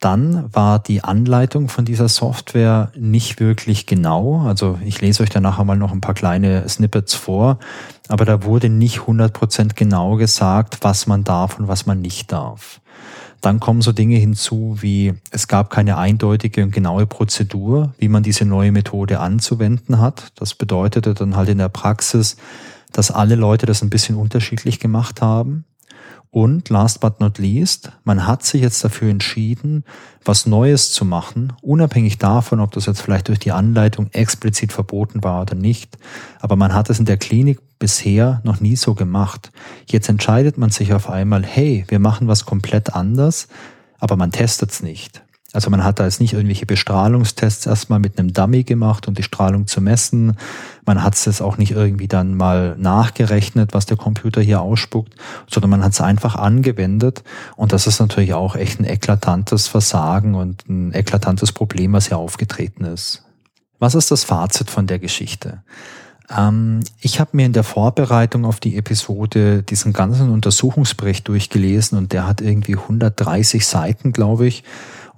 Dann 0.00 0.54
war 0.54 0.78
die 0.78 1.02
Anleitung 1.02 1.68
von 1.68 1.84
dieser 1.84 2.08
Software 2.08 2.92
nicht 2.96 3.40
wirklich 3.40 3.86
genau. 3.86 4.42
Also 4.46 4.78
ich 4.84 5.00
lese 5.00 5.24
euch 5.24 5.30
danach 5.30 5.58
einmal 5.58 5.76
noch 5.76 5.92
ein 5.92 6.00
paar 6.00 6.14
kleine 6.14 6.68
Snippets 6.68 7.14
vor, 7.14 7.58
aber 8.06 8.24
da 8.24 8.44
wurde 8.44 8.68
nicht 8.68 9.00
100% 9.00 9.74
genau 9.74 10.14
gesagt, 10.16 10.78
was 10.82 11.08
man 11.08 11.24
darf 11.24 11.58
und 11.58 11.66
was 11.66 11.86
man 11.86 12.00
nicht 12.00 12.30
darf. 12.30 12.80
Dann 13.40 13.60
kommen 13.60 13.82
so 13.82 13.92
Dinge 13.92 14.16
hinzu 14.16 14.78
wie, 14.80 15.14
es 15.30 15.48
gab 15.48 15.70
keine 15.70 15.96
eindeutige 15.96 16.62
und 16.62 16.72
genaue 16.72 17.06
Prozedur, 17.06 17.92
wie 17.98 18.08
man 18.08 18.22
diese 18.22 18.44
neue 18.44 18.72
Methode 18.72 19.20
anzuwenden 19.20 20.00
hat. 20.00 20.32
Das 20.36 20.54
bedeutete 20.54 21.14
dann 21.14 21.36
halt 21.36 21.48
in 21.48 21.58
der 21.58 21.68
Praxis, 21.68 22.36
dass 22.92 23.10
alle 23.10 23.36
Leute 23.36 23.66
das 23.66 23.82
ein 23.82 23.90
bisschen 23.90 24.16
unterschiedlich 24.16 24.80
gemacht 24.80 25.22
haben. 25.22 25.64
Und 26.30 26.68
last 26.68 27.00
but 27.00 27.20
not 27.20 27.38
least, 27.38 27.90
man 28.04 28.26
hat 28.26 28.44
sich 28.44 28.60
jetzt 28.60 28.84
dafür 28.84 29.10
entschieden, 29.10 29.84
was 30.24 30.44
Neues 30.44 30.92
zu 30.92 31.06
machen, 31.06 31.54
unabhängig 31.62 32.18
davon, 32.18 32.60
ob 32.60 32.72
das 32.72 32.86
jetzt 32.86 33.00
vielleicht 33.00 33.28
durch 33.28 33.38
die 33.38 33.52
Anleitung 33.52 34.10
explizit 34.12 34.72
verboten 34.72 35.24
war 35.24 35.42
oder 35.42 35.54
nicht. 35.54 35.96
Aber 36.40 36.56
man 36.56 36.74
hat 36.74 36.90
es 36.90 36.98
in 36.98 37.06
der 37.06 37.16
Klinik 37.16 37.60
bisher 37.78 38.40
noch 38.44 38.60
nie 38.60 38.76
so 38.76 38.94
gemacht. 38.94 39.50
Jetzt 39.86 40.08
entscheidet 40.08 40.58
man 40.58 40.70
sich 40.70 40.92
auf 40.92 41.08
einmal, 41.08 41.44
hey, 41.44 41.84
wir 41.88 41.98
machen 41.98 42.28
was 42.28 42.44
komplett 42.44 42.94
anders, 42.94 43.48
aber 43.98 44.16
man 44.16 44.30
testet 44.30 44.70
es 44.70 44.82
nicht. 44.82 45.22
Also 45.54 45.70
man 45.70 45.82
hat 45.82 45.98
da 45.98 46.04
jetzt 46.04 46.20
nicht 46.20 46.34
irgendwelche 46.34 46.66
Bestrahlungstests 46.66 47.64
erstmal 47.64 47.98
mit 47.98 48.18
einem 48.18 48.34
Dummy 48.34 48.64
gemacht, 48.64 49.08
um 49.08 49.14
die 49.14 49.22
Strahlung 49.22 49.66
zu 49.66 49.80
messen. 49.80 50.36
Man 50.84 51.02
hat 51.02 51.14
es 51.14 51.40
auch 51.40 51.56
nicht 51.56 51.70
irgendwie 51.70 52.06
dann 52.06 52.34
mal 52.34 52.76
nachgerechnet, 52.78 53.72
was 53.72 53.86
der 53.86 53.96
Computer 53.96 54.42
hier 54.42 54.60
ausspuckt, 54.60 55.14
sondern 55.48 55.70
man 55.70 55.82
hat 55.82 55.92
es 55.92 56.02
einfach 56.02 56.36
angewendet. 56.36 57.24
Und 57.56 57.72
das 57.72 57.86
ist 57.86 57.98
natürlich 57.98 58.34
auch 58.34 58.56
echt 58.56 58.78
ein 58.78 58.84
eklatantes 58.84 59.68
Versagen 59.68 60.34
und 60.34 60.68
ein 60.68 60.92
eklatantes 60.92 61.52
Problem, 61.52 61.94
was 61.94 62.08
hier 62.08 62.18
aufgetreten 62.18 62.84
ist. 62.84 63.24
Was 63.78 63.94
ist 63.94 64.10
das 64.10 64.24
Fazit 64.24 64.68
von 64.68 64.86
der 64.86 64.98
Geschichte? 64.98 65.62
Ähm, 66.36 66.80
ich 67.00 67.20
habe 67.20 67.30
mir 67.32 67.46
in 67.46 67.54
der 67.54 67.64
Vorbereitung 67.64 68.44
auf 68.44 68.60
die 68.60 68.76
Episode 68.76 69.62
diesen 69.62 69.94
ganzen 69.94 70.30
Untersuchungsbericht 70.30 71.26
durchgelesen 71.26 71.96
und 71.96 72.12
der 72.12 72.26
hat 72.26 72.42
irgendwie 72.42 72.76
130 72.76 73.66
Seiten, 73.66 74.12
glaube 74.12 74.46
ich. 74.46 74.62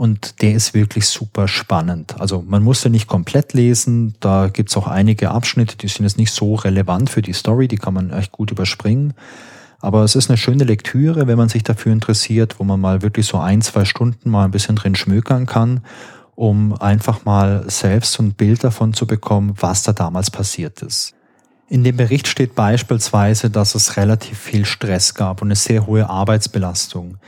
Und 0.00 0.40
der 0.40 0.54
ist 0.54 0.72
wirklich 0.72 1.04
super 1.04 1.46
spannend. 1.46 2.18
Also 2.18 2.42
man 2.48 2.62
muss 2.62 2.82
ja 2.82 2.88
nicht 2.88 3.06
komplett 3.06 3.52
lesen. 3.52 4.14
Da 4.20 4.48
gibt's 4.48 4.74
auch 4.78 4.86
einige 4.86 5.30
Abschnitte, 5.30 5.76
die 5.76 5.88
sind 5.88 6.06
jetzt 6.06 6.16
nicht 6.16 6.32
so 6.32 6.54
relevant 6.54 7.10
für 7.10 7.20
die 7.20 7.34
Story, 7.34 7.68
die 7.68 7.76
kann 7.76 7.92
man 7.92 8.10
echt 8.10 8.32
gut 8.32 8.50
überspringen. 8.50 9.12
Aber 9.78 10.02
es 10.02 10.14
ist 10.14 10.30
eine 10.30 10.38
schöne 10.38 10.64
Lektüre, 10.64 11.26
wenn 11.26 11.36
man 11.36 11.50
sich 11.50 11.64
dafür 11.64 11.92
interessiert, 11.92 12.58
wo 12.58 12.64
man 12.64 12.80
mal 12.80 13.02
wirklich 13.02 13.26
so 13.26 13.36
ein, 13.36 13.60
zwei 13.60 13.84
Stunden 13.84 14.30
mal 14.30 14.46
ein 14.46 14.52
bisschen 14.52 14.76
drin 14.76 14.94
schmökern 14.94 15.44
kann 15.44 15.82
um 16.34 16.72
einfach 16.80 17.26
mal 17.26 17.64
selbst 17.68 18.12
so 18.12 18.22
ein 18.22 18.32
Bild 18.32 18.64
davon 18.64 18.94
zu 18.94 19.06
bekommen, 19.06 19.52
was 19.60 19.82
da 19.82 19.92
damals 19.92 20.30
passiert 20.30 20.80
ist. 20.80 21.12
In 21.68 21.84
dem 21.84 21.98
Bericht 21.98 22.28
steht 22.28 22.54
beispielsweise, 22.54 23.50
dass 23.50 23.74
es 23.74 23.98
relativ 23.98 24.38
viel 24.38 24.64
Stress 24.64 25.12
gab 25.12 25.42
und 25.42 25.48
eine 25.48 25.56
sehr 25.56 25.86
hohe 25.86 26.08
Arbeitsbelastung. 26.08 27.18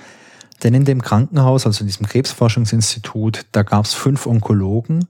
Denn 0.63 0.75
in 0.75 0.85
dem 0.85 1.03
Krankenhaus, 1.03 1.67
also 1.67 1.83
in 1.83 1.87
diesem 1.87 2.07
Krebsforschungsinstitut, 2.07 3.47
da 3.53 3.63
gab 3.63 3.85
es 3.85 3.95
fünf 3.95 4.27
Onkologen 4.27 5.09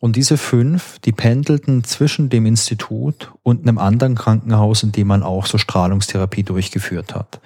und 0.00 0.16
diese 0.16 0.36
fünf, 0.36 0.98
die 1.00 1.12
pendelten 1.12 1.84
zwischen 1.84 2.28
dem 2.28 2.46
Institut 2.46 3.32
und 3.42 3.62
einem 3.62 3.78
anderen 3.78 4.14
Krankenhaus, 4.14 4.82
in 4.82 4.92
dem 4.92 5.08
man 5.08 5.22
auch 5.22 5.46
so 5.46 5.58
Strahlungstherapie 5.58 6.44
durchgeführt 6.44 7.14
hat. 7.14 7.40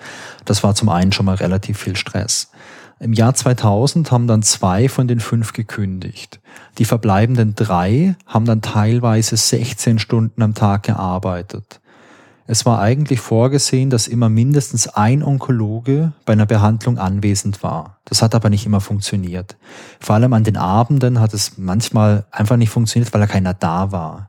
Das 0.44 0.62
war 0.62 0.74
zum 0.74 0.88
einen 0.88 1.12
schon 1.12 1.26
mal 1.26 1.36
relativ 1.36 1.78
viel 1.78 1.96
Stress. 1.96 2.50
Im 3.00 3.14
Jahr 3.14 3.34
2000 3.34 4.12
haben 4.12 4.28
dann 4.28 4.42
zwei 4.42 4.88
von 4.88 5.08
den 5.08 5.18
fünf 5.18 5.54
gekündigt. 5.54 6.40
Die 6.78 6.84
verbleibenden 6.84 7.56
drei 7.56 8.14
haben 8.26 8.44
dann 8.44 8.62
teilweise 8.62 9.36
16 9.36 9.98
Stunden 9.98 10.40
am 10.40 10.54
Tag 10.54 10.84
gearbeitet. 10.84 11.80
Es 12.46 12.66
war 12.66 12.81
eigentlich 12.81 13.20
vorgesehen, 13.20 13.88
dass 13.88 14.09
immer 14.09 14.28
mindestens 14.28 14.88
ein 14.88 15.22
Onkologe 15.22 16.12
bei 16.24 16.33
einer 16.33 16.46
Behandlung 16.46 16.98
anwesend 16.98 17.62
war. 17.62 17.98
Das 18.05 18.20
hat 18.20 18.35
aber 18.35 18.50
nicht 18.50 18.66
immer 18.66 18.81
funktioniert. 18.81 19.57
Vor 20.00 20.16
allem 20.16 20.33
an 20.33 20.44
den 20.44 20.57
Abenden 20.57 21.20
hat 21.20 21.35
es 21.35 21.57
manchmal 21.57 22.24
einfach 22.31 22.57
nicht 22.57 22.70
funktioniert, 22.70 23.14
weil 23.14 23.20
er 23.20 23.28
keiner 23.28 23.55
da 23.55 23.92
war. 23.92 24.28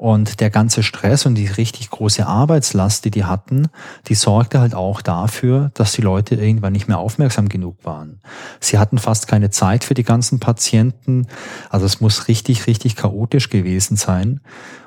Und 0.00 0.40
der 0.40 0.48
ganze 0.48 0.82
Stress 0.82 1.26
und 1.26 1.34
die 1.34 1.46
richtig 1.46 1.90
große 1.90 2.26
Arbeitslast, 2.26 3.04
die 3.04 3.10
die 3.10 3.26
hatten, 3.26 3.68
die 4.06 4.14
sorgte 4.14 4.58
halt 4.58 4.74
auch 4.74 5.02
dafür, 5.02 5.72
dass 5.74 5.92
die 5.92 6.00
Leute 6.00 6.36
irgendwann 6.36 6.72
nicht 6.72 6.88
mehr 6.88 6.96
aufmerksam 6.96 7.50
genug 7.50 7.84
waren. 7.84 8.20
Sie 8.60 8.78
hatten 8.78 8.96
fast 8.96 9.28
keine 9.28 9.50
Zeit 9.50 9.84
für 9.84 9.92
die 9.92 10.02
ganzen 10.02 10.40
Patienten. 10.40 11.26
Also 11.68 11.84
es 11.84 12.00
muss 12.00 12.28
richtig, 12.28 12.66
richtig 12.66 12.96
chaotisch 12.96 13.50
gewesen 13.50 13.96
sein. 13.96 14.40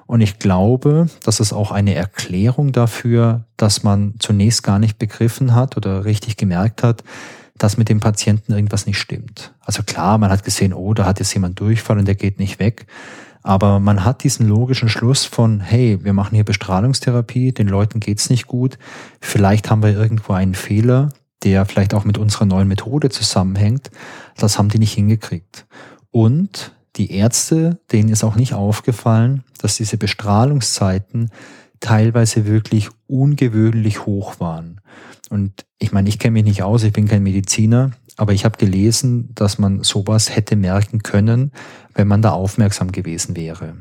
Und 0.05 0.21
ich 0.21 0.39
glaube, 0.39 1.07
das 1.23 1.39
ist 1.39 1.53
auch 1.53 1.71
eine 1.71 1.95
Erklärung 1.95 2.71
dafür, 2.71 3.45
dass 3.57 3.83
man 3.83 4.15
zunächst 4.19 4.63
gar 4.63 4.79
nicht 4.79 4.99
begriffen 4.99 5.55
hat 5.55 5.77
oder 5.77 6.05
richtig 6.05 6.37
gemerkt 6.37 6.83
hat, 6.83 7.03
dass 7.57 7.77
mit 7.77 7.89
dem 7.89 7.99
Patienten 7.99 8.53
irgendwas 8.53 8.85
nicht 8.85 8.97
stimmt. 8.97 9.53
Also 9.61 9.83
klar, 9.83 10.17
man 10.17 10.31
hat 10.31 10.43
gesehen, 10.43 10.73
oh, 10.73 10.93
da 10.93 11.05
hat 11.05 11.19
jetzt 11.19 11.33
jemand 11.33 11.59
Durchfall 11.59 11.97
und 11.97 12.07
der 12.07 12.15
geht 12.15 12.39
nicht 12.39 12.59
weg. 12.59 12.87
Aber 13.43 13.79
man 13.79 14.05
hat 14.05 14.23
diesen 14.23 14.47
logischen 14.47 14.89
Schluss 14.89 15.25
von, 15.25 15.59
hey, 15.59 15.99
wir 16.01 16.13
machen 16.13 16.35
hier 16.35 16.45
Bestrahlungstherapie, 16.45 17.51
den 17.51 17.67
Leuten 17.67 17.99
geht's 17.99 18.29
nicht 18.29 18.47
gut, 18.47 18.77
vielleicht 19.19 19.69
haben 19.69 19.83
wir 19.83 19.91
irgendwo 19.91 20.33
einen 20.33 20.55
Fehler, 20.55 21.09
der 21.43 21.65
vielleicht 21.65 21.93
auch 21.93 22.05
mit 22.05 22.17
unserer 22.17 22.45
neuen 22.45 22.69
Methode 22.69 23.09
zusammenhängt. 23.09 23.91
Das 24.37 24.57
haben 24.57 24.69
die 24.69 24.79
nicht 24.79 24.93
hingekriegt. 24.93 25.65
Und 26.09 26.71
die 26.95 27.11
Ärzte, 27.11 27.79
denen 27.91 28.09
ist 28.09 28.23
auch 28.23 28.35
nicht 28.35 28.53
aufgefallen, 28.53 29.43
dass 29.59 29.77
diese 29.77 29.97
Bestrahlungszeiten 29.97 31.31
teilweise 31.79 32.45
wirklich 32.45 32.89
ungewöhnlich 33.07 34.05
hoch 34.05 34.39
waren. 34.39 34.79
Und 35.29 35.65
ich 35.79 35.91
meine, 35.91 36.09
ich 36.09 36.19
kenne 36.19 36.33
mich 36.33 36.43
nicht 36.43 36.63
aus, 36.63 36.83
ich 36.83 36.93
bin 36.93 37.07
kein 37.07 37.23
Mediziner, 37.23 37.91
aber 38.17 38.33
ich 38.33 38.45
habe 38.45 38.57
gelesen, 38.57 39.29
dass 39.33 39.57
man 39.57 39.83
sowas 39.83 40.35
hätte 40.35 40.55
merken 40.55 41.01
können, 41.01 41.51
wenn 41.95 42.07
man 42.07 42.21
da 42.21 42.31
aufmerksam 42.31 42.91
gewesen 42.91 43.35
wäre. 43.35 43.73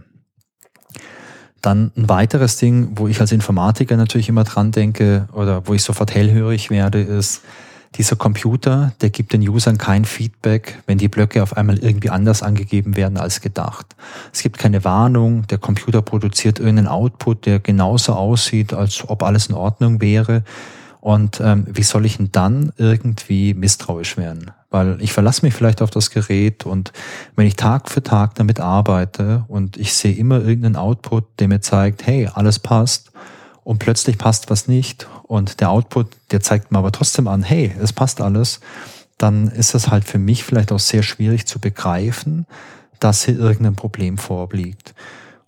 Dann 1.61 1.93
ein 1.97 2.09
weiteres 2.09 2.57
Ding, 2.57 2.93
wo 2.97 3.07
ich 3.07 3.21
als 3.21 3.31
Informatiker 3.31 3.97
natürlich 3.97 4.29
immer 4.29 4.45
dran 4.45 4.73
denke 4.73 5.29
oder 5.33 5.69
wo 5.69 5.75
ich 5.75 5.83
sofort 5.83 6.13
hellhörig 6.13 6.71
werde, 6.71 7.01
ist, 7.03 7.43
dieser 7.97 8.17
Computer, 8.17 8.93
der 9.01 9.11
gibt 9.11 9.33
den 9.33 9.47
Usern 9.47 9.79
kein 9.79 10.05
Feedback, 10.05 10.83
wenn 10.87 10.99
die 10.99 11.09
Blöcke 11.09 11.43
auf 11.43 11.57
einmal 11.57 11.79
irgendwie 11.79 12.11
anders 12.11 12.43
angegeben 12.43 12.97
werden 12.97 13.19
als 13.19 13.41
gedacht. 13.41 13.95
Es 14.33 14.43
gibt 14.43 14.59
keine 14.59 14.85
Warnung, 14.85 15.47
der 15.49 15.59
Computer 15.59 16.01
produziert 16.03 16.59
irgendeinen 16.59 16.89
Output, 16.89 17.47
der 17.47 17.59
genauso 17.61 18.15
aussieht, 18.15 18.73
als 18.73 19.09
ob 19.09 19.23
alles 19.23 19.47
in 19.47 19.55
Ordnung 19.55 20.01
wäre. 20.01 20.43
Und 21.01 21.41
ähm, 21.41 21.67
wie 21.69 21.83
soll 21.83 22.07
ich 22.07 22.17
denn 22.17 22.31
dann 22.31 22.73
irgendwie 22.77 23.55
misstrauisch 23.55 24.17
werden? 24.17 24.53
Weil 24.71 25.03
ich 25.03 25.13
verlasse 25.13 25.45
mich 25.45 25.53
vielleicht 25.53 25.83
auf 25.83 25.91
das 25.91 26.11
Gerät 26.11 26.65
und 26.65 26.93
wenn 27.35 27.47
ich 27.47 27.57
Tag 27.57 27.91
für 27.91 28.03
Tag 28.03 28.37
damit 28.37 28.61
arbeite 28.61 29.45
und 29.49 29.77
ich 29.77 29.95
sehe 29.95 30.15
immer 30.15 30.39
irgendeinen 30.39 30.77
Output, 30.77 31.25
der 31.41 31.49
mir 31.49 31.61
zeigt, 31.61 32.07
hey, 32.07 32.29
alles 32.33 32.59
passt 32.59 33.13
und 33.65 33.79
plötzlich 33.79 34.19
passt 34.19 34.51
was 34.51 34.69
nicht 34.69 35.09
und 35.25 35.61
der 35.61 35.71
Output, 35.71 36.09
der 36.31 36.41
zeigt 36.41 36.73
mir 36.73 36.79
aber 36.79 36.93
trotzdem 36.93 37.29
an, 37.29 37.43
hey, 37.43 37.75
es 37.81 37.93
passt 37.93 38.21
alles, 38.21 38.61
dann 39.19 39.49
ist 39.49 39.75
das 39.75 39.89
halt 39.89 40.05
für 40.05 40.19
mich 40.19 40.45
vielleicht 40.45 40.73
auch 40.73 40.81
sehr 40.81 41.03
schwierig 41.03 41.47
zu 41.47 41.59
begreifen, 41.59 42.47
dass 42.99 43.25
hier 43.25 43.39
irgendein 43.39 43.77
Problem 43.77 44.19
vorliegt. 44.19 44.95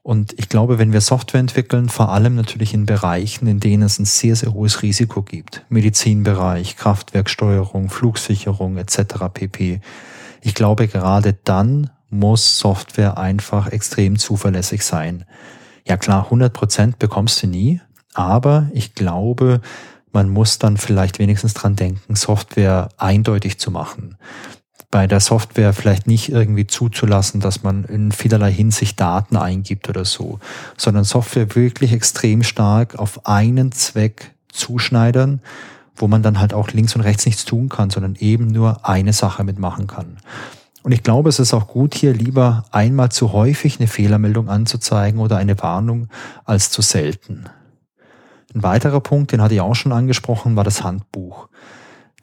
Und 0.03 0.35
ich 0.39 0.51
glaube, 0.51 0.79
wenn 0.79 0.93
wir 0.93 1.01
Software 1.01 1.41
entwickeln, 1.41 1.89
vor 1.89 2.11
allem 2.11 2.35
natürlich 2.35 2.75
in 2.75 2.85
Bereichen, 2.85 3.47
in 3.47 3.59
denen 3.59 3.85
es 3.85 3.99
ein 3.99 4.05
sehr, 4.05 4.37
sehr 4.37 4.53
hohes 4.53 4.83
Risiko 4.83 5.23
gibt, 5.23 5.65
Medizinbereich, 5.71 6.77
Kraftwerksteuerung, 6.77 7.89
Flugsicherung 7.89 8.77
etc. 8.77 8.99
pp. 9.33 9.81
Ich 10.43 10.55
glaube, 10.55 10.89
gerade 10.89 11.35
dann 11.45 11.91
muss 12.11 12.59
Software 12.59 13.17
einfach 13.17 13.69
extrem 13.69 14.19
zuverlässig 14.19 14.85
sein. 14.85 15.25
Ja 15.87 15.97
klar, 15.97 16.25
100 16.25 16.53
Prozent 16.53 16.99
bekommst 16.99 17.43
du 17.43 17.47
nie, 17.47 17.81
aber 18.15 18.69
ich 18.73 18.95
glaube, 18.95 19.61
man 20.13 20.29
muss 20.29 20.59
dann 20.59 20.77
vielleicht 20.77 21.19
wenigstens 21.19 21.55
dran 21.55 21.77
denken, 21.77 22.15
Software 22.15 22.89
eindeutig 22.97 23.59
zu 23.59 23.71
machen 23.71 24.17
bei 24.95 25.09
der 25.09 25.19
Software 25.19 25.73
vielleicht 25.73 26.07
nicht 26.07 26.29
irgendwie 26.29 26.69
zuzulassen, 26.69 27.41
dass 27.41 27.65
man 27.65 27.83
in 27.83 28.13
vielerlei 28.13 28.53
Hinsicht 28.53 29.01
Daten 29.01 29.37
eingibt 29.37 29.89
oder 29.89 30.05
so, 30.05 30.39
sondern 30.77 31.03
Software 31.03 31.57
wirklich 31.57 31.93
extrem 31.93 32.45
stark 32.45 32.95
auf 32.95 33.27
einen 33.27 33.73
Zweck 33.73 34.37
zuschneidern, 34.53 35.41
wo 35.97 36.07
man 36.07 36.23
dann 36.23 36.39
halt 36.39 36.55
auch 36.55 36.69
links 36.69 36.95
und 36.95 37.01
rechts 37.01 37.27
nichts 37.27 37.45
tun 37.45 37.69
kann, 37.69 37.91
sondern 37.91 38.15
eben 38.21 38.47
nur 38.47 38.87
eine 38.87 39.13
Sache 39.13 39.43
mitmachen 39.43 39.89
kann. 39.89 40.19
Und 40.85 40.93
ich 40.93 41.03
glaube, 41.03 41.29
es 41.29 41.41
ist 41.41 41.55
auch 41.55 41.67
gut, 41.67 41.97
hier 41.97 42.13
lieber 42.13 42.65
einmal 42.71 43.11
zu 43.11 43.33
häufig 43.33 43.81
eine 43.81 43.89
Fehlermeldung 43.89 44.49
anzuzeigen 44.49 45.19
oder 45.19 45.39
eine 45.39 45.61
Warnung 45.61 46.07
als 46.45 46.71
zu 46.71 46.83
selten. 46.83 47.47
Ein 48.55 48.63
weiterer 48.63 49.01
Punkt, 49.01 49.33
den 49.33 49.43
hatte 49.43 49.55
ich 49.55 49.61
auch 49.61 49.75
schon 49.75 49.93
angesprochen, 49.93 50.57
war 50.57 50.65
das 50.65 50.83
Handbuch 50.83 51.49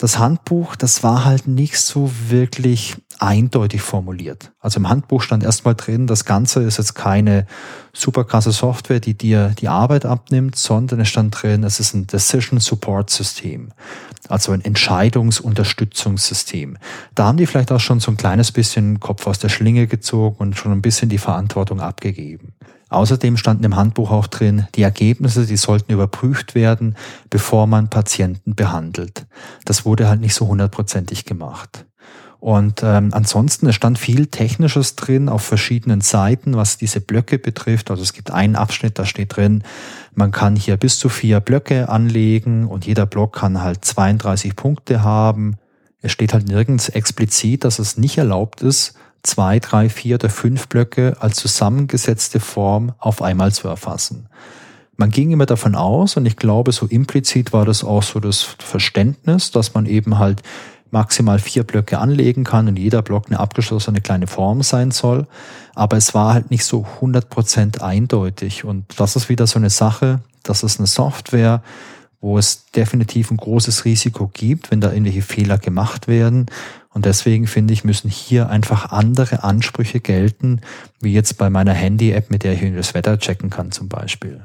das 0.01 0.17
Handbuch, 0.17 0.75
das 0.75 1.03
war 1.03 1.25
halt 1.25 1.47
nicht 1.47 1.77
so 1.77 2.09
wirklich 2.27 2.95
eindeutig 3.19 3.83
formuliert. 3.83 4.51
Also 4.59 4.79
im 4.79 4.89
Handbuch 4.89 5.21
stand 5.21 5.43
erstmal 5.43 5.75
drin, 5.75 6.07
das 6.07 6.25
Ganze 6.25 6.63
ist 6.63 6.79
jetzt 6.79 6.95
keine 6.95 7.45
super 7.93 8.23
krasse 8.23 8.51
Software, 8.51 8.99
die 8.99 9.13
dir 9.13 9.53
die 9.59 9.67
Arbeit 9.67 10.05
abnimmt, 10.05 10.55
sondern 10.55 11.01
es 11.01 11.07
stand 11.07 11.39
drin, 11.39 11.63
es 11.63 11.79
ist 11.79 11.93
ein 11.93 12.07
Decision 12.07 12.59
Support 12.59 13.11
System. 13.11 13.73
Also 14.27 14.53
ein 14.53 14.61
Entscheidungsunterstützungssystem. 14.61 16.79
Da 17.13 17.25
haben 17.25 17.37
die 17.37 17.45
vielleicht 17.45 17.71
auch 17.71 17.79
schon 17.79 17.99
so 17.99 18.09
ein 18.09 18.17
kleines 18.17 18.51
bisschen 18.51 18.99
Kopf 18.99 19.27
aus 19.27 19.37
der 19.37 19.49
Schlinge 19.49 19.85
gezogen 19.85 20.37
und 20.39 20.57
schon 20.57 20.71
ein 20.71 20.81
bisschen 20.81 21.09
die 21.09 21.19
Verantwortung 21.19 21.79
abgegeben. 21.79 22.53
Außerdem 22.91 23.37
standen 23.37 23.63
im 23.63 23.77
Handbuch 23.77 24.11
auch 24.11 24.27
drin, 24.27 24.67
die 24.75 24.81
Ergebnisse, 24.83 25.45
die 25.45 25.55
sollten 25.55 25.93
überprüft 25.93 26.55
werden, 26.55 26.97
bevor 27.29 27.65
man 27.65 27.89
Patienten 27.89 28.53
behandelt. 28.53 29.25
Das 29.63 29.85
wurde 29.85 30.09
halt 30.09 30.19
nicht 30.19 30.35
so 30.35 30.47
hundertprozentig 30.47 31.23
gemacht. 31.23 31.85
Und 32.41 32.81
ähm, 32.83 33.11
ansonsten, 33.13 33.67
es 33.67 33.75
stand 33.75 33.97
viel 33.97 34.25
Technisches 34.25 34.97
drin 34.97 35.29
auf 35.29 35.41
verschiedenen 35.41 36.01
Seiten, 36.01 36.57
was 36.57 36.77
diese 36.77 36.99
Blöcke 36.99 37.39
betrifft. 37.39 37.91
Also 37.91 38.03
es 38.03 38.11
gibt 38.11 38.31
einen 38.31 38.57
Abschnitt, 38.57 38.99
da 38.99 39.05
steht 39.05 39.37
drin, 39.37 39.63
man 40.13 40.31
kann 40.31 40.57
hier 40.57 40.75
bis 40.75 40.99
zu 40.99 41.07
vier 41.07 41.39
Blöcke 41.39 41.87
anlegen 41.87 42.67
und 42.67 42.85
jeder 42.85 43.05
Block 43.05 43.37
kann 43.37 43.61
halt 43.61 43.85
32 43.85 44.57
Punkte 44.57 45.01
haben. 45.01 45.55
Es 46.01 46.11
steht 46.11 46.33
halt 46.33 46.47
nirgends 46.47 46.89
explizit, 46.89 47.63
dass 47.63 47.79
es 47.79 47.95
nicht 47.95 48.17
erlaubt 48.17 48.61
ist, 48.61 48.95
zwei, 49.23 49.59
drei, 49.59 49.89
vier 49.89 50.15
oder 50.15 50.29
fünf 50.29 50.67
Blöcke 50.67 51.15
als 51.19 51.37
zusammengesetzte 51.37 52.39
Form 52.39 52.93
auf 52.97 53.21
einmal 53.21 53.51
zu 53.51 53.67
erfassen. 53.67 54.27
Man 54.97 55.09
ging 55.09 55.31
immer 55.31 55.45
davon 55.45 55.75
aus, 55.75 56.17
und 56.17 56.25
ich 56.25 56.35
glaube, 56.35 56.71
so 56.71 56.85
implizit 56.85 57.53
war 57.53 57.65
das 57.65 57.83
auch 57.83 58.03
so 58.03 58.19
das 58.19 58.41
Verständnis, 58.59 59.51
dass 59.51 59.73
man 59.73 59.85
eben 59.85 60.19
halt 60.19 60.43
maximal 60.91 61.39
vier 61.39 61.63
Blöcke 61.63 61.97
anlegen 61.97 62.43
kann 62.43 62.67
und 62.67 62.77
jeder 62.77 63.01
Block 63.01 63.27
eine 63.27 63.39
abgeschlossene 63.39 64.01
kleine 64.01 64.27
Form 64.27 64.61
sein 64.61 64.91
soll. 64.91 65.25
Aber 65.73 65.97
es 65.97 66.13
war 66.13 66.33
halt 66.33 66.51
nicht 66.51 66.65
so 66.65 66.85
100% 67.01 67.81
eindeutig. 67.81 68.65
Und 68.65 68.99
das 68.99 69.15
ist 69.15 69.29
wieder 69.29 69.47
so 69.47 69.57
eine 69.57 69.69
Sache, 69.69 70.19
das 70.43 70.63
ist 70.63 70.79
eine 70.79 70.87
Software, 70.87 71.63
wo 72.19 72.37
es 72.37 72.65
definitiv 72.71 73.31
ein 73.31 73.37
großes 73.37 73.85
Risiko 73.85 74.29
gibt, 74.31 74.69
wenn 74.69 74.81
da 74.81 74.91
irgendwelche 74.91 75.23
Fehler 75.23 75.57
gemacht 75.57 76.07
werden. 76.07 76.45
Und 76.93 77.05
deswegen 77.05 77.47
finde 77.47 77.73
ich, 77.73 77.83
müssen 77.83 78.09
hier 78.09 78.49
einfach 78.49 78.91
andere 78.91 79.43
Ansprüche 79.43 80.01
gelten, 80.01 80.61
wie 80.99 81.13
jetzt 81.13 81.37
bei 81.37 81.49
meiner 81.49 81.73
Handy-App, 81.73 82.29
mit 82.29 82.43
der 82.43 82.53
ich 82.53 82.75
das 82.75 82.93
Wetter 82.93 83.17
checken 83.17 83.49
kann 83.49 83.71
zum 83.71 83.87
Beispiel. 83.87 84.41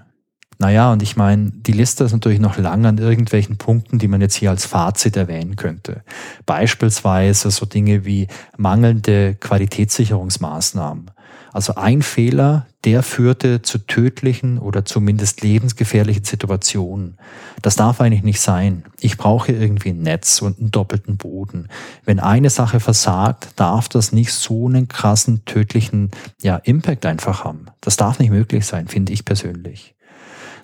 Naja, 0.58 0.90
und 0.90 1.02
ich 1.02 1.16
meine, 1.16 1.50
die 1.50 1.72
Liste 1.72 2.04
ist 2.04 2.12
natürlich 2.12 2.40
noch 2.40 2.56
lang 2.56 2.86
an 2.86 2.96
irgendwelchen 2.96 3.58
Punkten, 3.58 3.98
die 3.98 4.08
man 4.08 4.22
jetzt 4.22 4.36
hier 4.36 4.50
als 4.50 4.64
Fazit 4.64 5.16
erwähnen 5.16 5.56
könnte. 5.56 6.02
Beispielsweise 6.46 7.50
so 7.50 7.66
Dinge 7.66 8.06
wie 8.06 8.28
mangelnde 8.56 9.34
Qualitätssicherungsmaßnahmen. 9.34 11.10
Also 11.56 11.76
ein 11.76 12.02
Fehler, 12.02 12.66
der 12.84 13.02
führte 13.02 13.62
zu 13.62 13.78
tödlichen 13.78 14.58
oder 14.58 14.84
zumindest 14.84 15.40
lebensgefährlichen 15.40 16.22
Situationen. 16.22 17.16
Das 17.62 17.76
darf 17.76 17.98
eigentlich 18.02 18.24
nicht 18.24 18.42
sein. 18.42 18.84
Ich 19.00 19.16
brauche 19.16 19.52
irgendwie 19.52 19.88
ein 19.88 20.02
Netz 20.02 20.42
und 20.42 20.58
einen 20.58 20.70
doppelten 20.70 21.16
Boden. 21.16 21.68
Wenn 22.04 22.20
eine 22.20 22.50
Sache 22.50 22.78
versagt, 22.78 23.48
darf 23.56 23.88
das 23.88 24.12
nicht 24.12 24.34
so 24.34 24.66
einen 24.66 24.86
krassen 24.86 25.46
tödlichen 25.46 26.10
ja, 26.42 26.56
Impact 26.56 27.06
einfach 27.06 27.44
haben. 27.44 27.68
Das 27.80 27.96
darf 27.96 28.18
nicht 28.18 28.32
möglich 28.32 28.66
sein, 28.66 28.86
finde 28.86 29.14
ich 29.14 29.24
persönlich. 29.24 29.94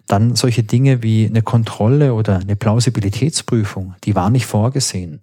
Dann 0.06 0.36
solche 0.36 0.62
Dinge 0.62 1.02
wie 1.02 1.24
eine 1.24 1.40
Kontrolle 1.40 2.12
oder 2.12 2.36
eine 2.36 2.54
Plausibilitätsprüfung, 2.54 3.94
die 4.04 4.14
war 4.14 4.28
nicht 4.28 4.44
vorgesehen. 4.44 5.22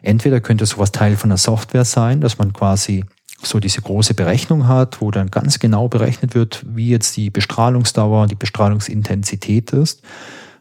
Entweder 0.00 0.40
könnte 0.40 0.64
sowas 0.64 0.92
Teil 0.92 1.16
von 1.16 1.30
der 1.30 1.38
Software 1.38 1.84
sein, 1.84 2.20
dass 2.20 2.38
man 2.38 2.52
quasi 2.52 3.04
so 3.42 3.60
diese 3.60 3.80
große 3.80 4.14
Berechnung 4.14 4.66
hat, 4.66 5.00
wo 5.00 5.10
dann 5.10 5.30
ganz 5.30 5.58
genau 5.58 5.88
berechnet 5.88 6.34
wird, 6.34 6.64
wie 6.68 6.88
jetzt 6.88 7.16
die 7.16 7.30
Bestrahlungsdauer 7.30 8.22
und 8.22 8.30
die 8.30 8.36
Bestrahlungsintensität 8.36 9.72
ist. 9.72 10.02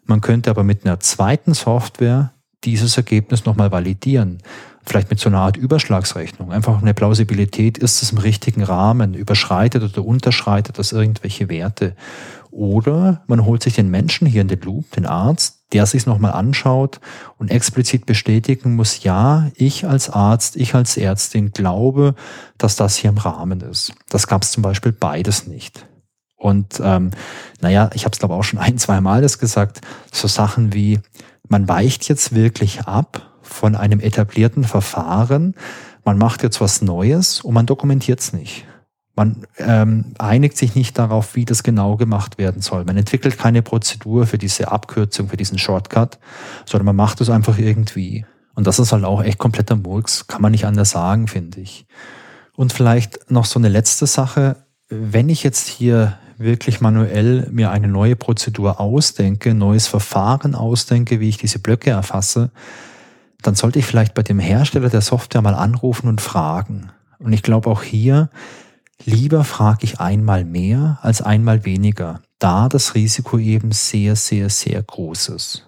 Man 0.06 0.22
könnte 0.22 0.50
aber 0.50 0.64
mit 0.64 0.86
einer 0.86 1.00
zweiten 1.00 1.54
Software 1.54 2.32
dieses 2.64 2.98
Ergebnis 2.98 3.46
nochmal 3.46 3.72
validieren. 3.72 4.40
Vielleicht 4.86 5.10
mit 5.10 5.20
so 5.20 5.28
einer 5.28 5.40
Art 5.40 5.58
Überschlagsrechnung. 5.58 6.52
Einfach 6.52 6.82
eine 6.82 6.94
Plausibilität, 6.94 7.78
ist 7.78 8.02
es 8.02 8.12
im 8.14 8.20
richtigen 8.20 8.64
Rahmen, 8.64 9.16
überschreitet 9.16 9.84
oder 9.84 10.06
unterschreitet 10.06 10.80
das 10.80 10.94
irgendwelche 10.94 11.50
Werte. 11.50 11.96
Oder 12.52 13.22
man 13.28 13.46
holt 13.46 13.64
sich 13.64 13.76
den 13.76 13.90
Menschen 13.90 14.28
hier 14.28 14.42
in 14.42 14.48
den 14.48 14.62
Loop, 14.62 14.90
den 14.92 15.06
Arzt, 15.06 15.57
der 15.74 15.86
sich 15.86 16.06
nochmal 16.06 16.32
anschaut 16.32 17.00
und 17.38 17.52
explizit 17.52 18.06
bestätigen 18.06 18.76
muss, 18.76 19.04
ja, 19.04 19.50
ich 19.56 19.86
als 19.86 20.10
Arzt, 20.10 20.56
ich 20.56 20.76
als 20.76 20.98
Ärztin 20.98 21.52
glaube, 21.52 22.16
dass 22.58 22.76
das 22.76 22.96
hier 22.96 23.10
im 23.10 23.18
Rahmen 23.18 23.62
ist. 23.62 23.94
Das 24.10 24.28
gab 24.28 24.44
es 24.44 24.52
zum 24.52 24.64
Beispiel 24.64 24.92
beides 24.92 25.48
nicht. 25.48 25.86
Und 26.38 26.80
ähm, 26.82 27.12
naja, 27.62 27.90
ich 27.94 28.06
habe 28.06 28.14
es 28.14 28.20
glaube 28.20 28.36
auch 28.36 28.44
schon 28.44 28.60
ein, 28.60 28.78
zwei 28.78 29.02
Mal 29.02 29.22
das 29.22 29.40
gesagt, 29.40 29.82
so 30.12 30.28
Sachen 30.28 30.74
wie, 30.74 31.00
man 31.50 31.68
weicht 31.68 32.08
jetzt 32.08 32.34
wirklich 32.34 32.82
ab 32.82 33.34
von 33.42 33.76
einem 33.76 34.00
etablierten 34.00 34.64
Verfahren, 34.64 35.56
man 36.04 36.18
macht 36.18 36.44
jetzt 36.44 36.62
was 36.62 36.82
Neues 36.82 37.42
und 37.42 37.54
man 37.54 37.66
dokumentiert 37.66 38.20
es 38.20 38.34
nicht. 38.34 38.66
Man 39.18 39.48
ähm, 39.58 40.14
einigt 40.20 40.58
sich 40.58 40.76
nicht 40.76 40.98
darauf, 41.00 41.36
wie 41.36 41.44
das 41.44 41.64
genau 41.64 41.98
gemacht 41.98 42.38
werden 42.38 42.62
soll. 42.62 42.86
Man 42.86 42.98
entwickelt 42.98 43.40
keine 43.40 43.64
Prozedur 43.64 44.28
für 44.28 44.38
diese 44.38 44.72
Abkürzung, 44.72 45.30
für 45.30 45.38
diesen 45.38 45.58
Shortcut, 45.58 46.20
sondern 46.66 46.86
man 46.86 46.96
macht 46.96 47.20
es 47.20 47.32
einfach 47.32 47.58
irgendwie. 47.58 48.28
Und 48.54 48.68
das 48.68 48.78
ist 48.78 48.92
halt 48.92 49.04
auch 49.04 49.24
echt 49.24 49.40
kompletter 49.40 49.76
Murks, 49.76 50.28
kann 50.28 50.44
man 50.44 50.52
nicht 50.52 50.66
anders 50.66 50.92
sagen, 50.92 51.28
finde 51.28 51.62
ich. 51.62 51.88
Und 52.56 52.74
vielleicht 52.74 53.32
noch 53.32 53.46
so 53.46 53.58
eine 53.58 53.70
letzte 53.70 54.06
Sache. 54.06 54.58
Wenn 54.88 55.30
ich 55.30 55.44
jetzt 55.44 55.68
hier 55.68 56.20
wirklich 56.38 56.80
manuell 56.80 57.48
mir 57.52 57.72
eine 57.72 57.88
neue 57.88 58.16
Prozedur 58.16 58.80
ausdenke, 58.80 59.56
neues 59.56 59.88
Verfahren 59.88 60.54
ausdenke, 60.54 61.20
wie 61.20 61.30
ich 61.30 61.38
diese 61.38 61.58
Blöcke 61.58 61.90
erfasse, 61.90 62.52
dann 63.42 63.56
sollte 63.56 63.80
ich 63.80 63.86
vielleicht 63.86 64.14
bei 64.14 64.22
dem 64.22 64.38
Hersteller 64.38 64.90
der 64.90 65.02
Software 65.02 65.42
mal 65.42 65.56
anrufen 65.56 66.08
und 66.08 66.22
fragen. 66.22 66.92
Und 67.18 67.34
ich 67.34 67.42
glaube 67.42 67.68
auch 67.70 67.82
hier, 67.82 68.30
Lieber 69.06 69.44
frage 69.44 69.86
ich 69.86 70.00
einmal 70.00 70.44
mehr 70.44 71.00
als 71.02 71.22
einmal 71.22 71.66
weniger, 71.66 72.22
da 72.40 72.68
das 72.68 72.96
Risiko 72.96 73.38
eben 73.38 73.72
sehr, 73.72 74.16
sehr, 74.16 74.50
sehr 74.50 74.82
groß 74.82 75.30
ist. 75.30 75.68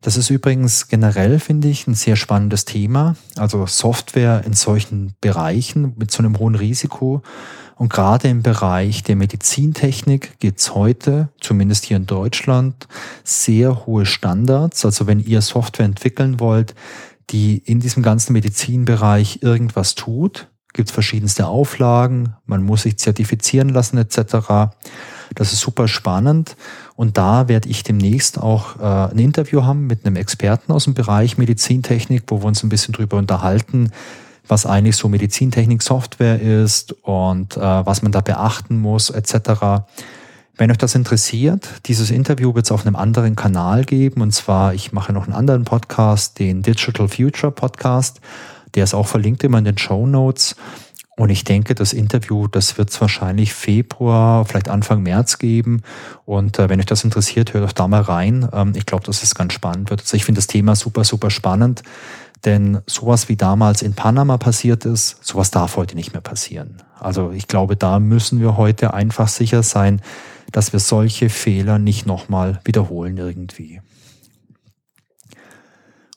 Das 0.00 0.16
ist 0.16 0.30
übrigens 0.30 0.86
generell, 0.86 1.40
finde 1.40 1.68
ich, 1.68 1.86
ein 1.86 1.94
sehr 1.94 2.14
spannendes 2.14 2.64
Thema. 2.64 3.16
Also 3.36 3.66
Software 3.66 4.44
in 4.46 4.52
solchen 4.52 5.14
Bereichen 5.20 5.94
mit 5.96 6.12
so 6.12 6.20
einem 6.20 6.38
hohen 6.38 6.54
Risiko. 6.54 7.22
Und 7.74 7.92
gerade 7.92 8.28
im 8.28 8.42
Bereich 8.42 9.02
der 9.02 9.16
Medizintechnik 9.16 10.38
gibt 10.38 10.60
es 10.60 10.74
heute, 10.74 11.30
zumindest 11.40 11.86
hier 11.86 11.96
in 11.96 12.06
Deutschland, 12.06 12.86
sehr 13.24 13.84
hohe 13.84 14.06
Standards. 14.06 14.84
Also 14.84 15.06
wenn 15.08 15.18
ihr 15.18 15.42
Software 15.42 15.86
entwickeln 15.86 16.38
wollt, 16.38 16.74
die 17.30 17.58
in 17.58 17.80
diesem 17.80 18.02
ganzen 18.02 18.32
Medizinbereich 18.32 19.40
irgendwas 19.42 19.96
tut, 19.96 20.48
gibt 20.76 20.90
es 20.90 20.94
verschiedenste 20.94 21.46
Auflagen, 21.46 22.34
man 22.44 22.62
muss 22.62 22.82
sich 22.82 22.98
zertifizieren 22.98 23.70
lassen 23.70 23.96
etc. 23.98 24.70
Das 25.34 25.52
ist 25.52 25.60
super 25.60 25.88
spannend 25.88 26.54
und 26.94 27.16
da 27.16 27.48
werde 27.48 27.68
ich 27.68 27.82
demnächst 27.82 28.38
auch 28.38 28.76
äh, 28.78 29.10
ein 29.10 29.18
Interview 29.18 29.64
haben 29.64 29.86
mit 29.86 30.04
einem 30.04 30.16
Experten 30.16 30.70
aus 30.72 30.84
dem 30.84 30.94
Bereich 30.94 31.38
Medizintechnik, 31.38 32.24
wo 32.28 32.42
wir 32.42 32.46
uns 32.46 32.62
ein 32.62 32.68
bisschen 32.68 32.92
drüber 32.92 33.16
unterhalten, 33.16 33.90
was 34.46 34.66
eigentlich 34.66 34.96
so 34.96 35.08
Medizintechnik-Software 35.08 36.40
ist 36.40 36.92
und 37.02 37.56
äh, 37.56 37.60
was 37.60 38.02
man 38.02 38.12
da 38.12 38.20
beachten 38.20 38.78
muss 38.78 39.08
etc. 39.10 39.84
Wenn 40.58 40.70
euch 40.70 40.78
das 40.78 40.94
interessiert, 40.94 41.68
dieses 41.86 42.10
Interview 42.10 42.54
wird 42.54 42.66
es 42.66 42.72
auf 42.72 42.86
einem 42.86 42.96
anderen 42.96 43.34
Kanal 43.34 43.84
geben 43.84 44.20
und 44.20 44.32
zwar, 44.32 44.74
ich 44.74 44.92
mache 44.92 45.12
noch 45.12 45.24
einen 45.24 45.34
anderen 45.34 45.64
Podcast, 45.64 46.38
den 46.38 46.62
Digital 46.62 47.08
Future 47.08 47.50
Podcast. 47.50 48.20
Der 48.76 48.84
ist 48.84 48.94
auch 48.94 49.08
verlinkt 49.08 49.42
immer 49.42 49.58
in 49.58 49.64
den 49.64 49.78
Show 49.78 50.06
Notes. 50.06 50.54
Und 51.18 51.30
ich 51.30 51.44
denke, 51.44 51.74
das 51.74 51.94
Interview, 51.94 52.46
das 52.46 52.76
wird 52.76 52.90
es 52.90 53.00
wahrscheinlich 53.00 53.54
Februar, 53.54 54.44
vielleicht 54.44 54.68
Anfang 54.68 55.02
März 55.02 55.38
geben. 55.38 55.80
Und 56.26 56.58
äh, 56.58 56.68
wenn 56.68 56.78
euch 56.78 56.86
das 56.86 57.04
interessiert, 57.04 57.54
hört 57.54 57.64
euch 57.64 57.72
da 57.72 57.88
mal 57.88 58.02
rein. 58.02 58.46
Ähm, 58.52 58.74
ich 58.76 58.84
glaube, 58.84 59.04
dass 59.04 59.22
es 59.22 59.34
ganz 59.34 59.54
spannend 59.54 59.88
wird. 59.88 60.02
Also 60.02 60.14
ich 60.14 60.26
finde 60.26 60.40
das 60.40 60.46
Thema 60.46 60.76
super, 60.76 61.04
super 61.04 61.30
spannend. 61.30 61.82
Denn 62.44 62.80
sowas 62.86 63.30
wie 63.30 63.36
damals 63.36 63.80
in 63.80 63.94
Panama 63.94 64.36
passiert 64.36 64.84
ist, 64.84 65.24
sowas 65.24 65.50
darf 65.50 65.76
heute 65.76 65.96
nicht 65.96 66.12
mehr 66.12 66.20
passieren. 66.20 66.82
Also 67.00 67.32
ich 67.32 67.48
glaube, 67.48 67.76
da 67.76 67.98
müssen 67.98 68.40
wir 68.40 68.58
heute 68.58 68.92
einfach 68.92 69.28
sicher 69.28 69.62
sein, 69.62 70.02
dass 70.52 70.74
wir 70.74 70.80
solche 70.80 71.30
Fehler 71.30 71.78
nicht 71.78 72.04
nochmal 72.04 72.60
wiederholen 72.64 73.16
irgendwie. 73.16 73.80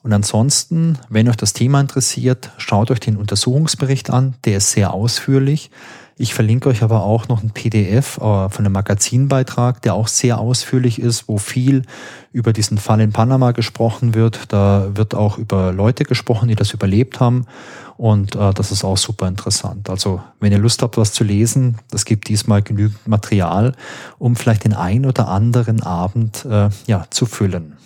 Und 0.02 0.12
ansonsten, 0.12 0.98
wenn 1.08 1.28
euch 1.28 1.36
das 1.36 1.52
Thema 1.52 1.80
interessiert, 1.80 2.50
schaut 2.56 2.90
euch 2.90 3.00
den 3.00 3.16
Untersuchungsbericht 3.16 4.10
an, 4.10 4.34
der 4.44 4.56
ist 4.58 4.70
sehr 4.70 4.94
ausführlich. 4.94 5.70
Ich 6.16 6.34
verlinke 6.34 6.68
euch 6.68 6.82
aber 6.82 7.02
auch 7.02 7.28
noch 7.28 7.42
ein 7.42 7.50
PDF 7.50 8.18
äh, 8.18 8.20
von 8.20 8.50
einem 8.58 8.72
Magazinbeitrag, 8.72 9.80
der 9.80 9.94
auch 9.94 10.06
sehr 10.06 10.38
ausführlich 10.38 11.00
ist, 11.00 11.28
wo 11.28 11.38
viel 11.38 11.84
über 12.30 12.52
diesen 12.52 12.76
Fall 12.76 13.00
in 13.00 13.10
Panama 13.10 13.52
gesprochen 13.52 14.14
wird. 14.14 14.52
Da 14.52 14.90
wird 14.94 15.14
auch 15.14 15.38
über 15.38 15.72
Leute 15.72 16.04
gesprochen, 16.04 16.48
die 16.48 16.56
das 16.56 16.74
überlebt 16.74 17.20
haben. 17.20 17.46
Und 17.96 18.36
äh, 18.36 18.52
das 18.52 18.70
ist 18.70 18.84
auch 18.84 18.98
super 18.98 19.28
interessant. 19.28 19.88
Also 19.88 20.20
wenn 20.40 20.52
ihr 20.52 20.58
Lust 20.58 20.82
habt, 20.82 20.98
was 20.98 21.14
zu 21.14 21.24
lesen, 21.24 21.78
das 21.90 22.04
gibt 22.04 22.28
diesmal 22.28 22.60
genügend 22.60 23.08
Material, 23.08 23.72
um 24.18 24.36
vielleicht 24.36 24.64
den 24.64 24.74
ein 24.74 25.06
oder 25.06 25.28
anderen 25.28 25.82
Abend 25.82 26.44
äh, 26.44 26.68
ja, 26.86 27.06
zu 27.08 27.24
füllen. 27.24 27.78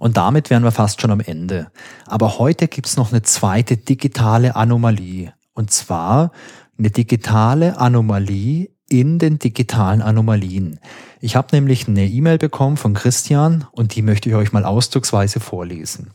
Und 0.00 0.16
damit 0.16 0.48
wären 0.48 0.64
wir 0.64 0.72
fast 0.72 1.00
schon 1.00 1.10
am 1.10 1.20
Ende. 1.20 1.70
Aber 2.06 2.38
heute 2.38 2.68
gibt's 2.68 2.96
noch 2.96 3.12
eine 3.12 3.20
zweite 3.22 3.76
digitale 3.76 4.56
Anomalie. 4.56 5.34
Und 5.52 5.70
zwar 5.70 6.32
eine 6.78 6.90
digitale 6.90 7.78
Anomalie 7.78 8.70
in 8.88 9.18
den 9.18 9.38
digitalen 9.38 10.00
Anomalien. 10.00 10.80
Ich 11.20 11.36
habe 11.36 11.48
nämlich 11.52 11.86
eine 11.86 12.06
E-Mail 12.06 12.38
bekommen 12.38 12.78
von 12.78 12.94
Christian 12.94 13.66
und 13.72 13.94
die 13.94 14.00
möchte 14.00 14.30
ich 14.30 14.34
euch 14.34 14.52
mal 14.52 14.64
ausdrucksweise 14.64 15.38
vorlesen. 15.38 16.12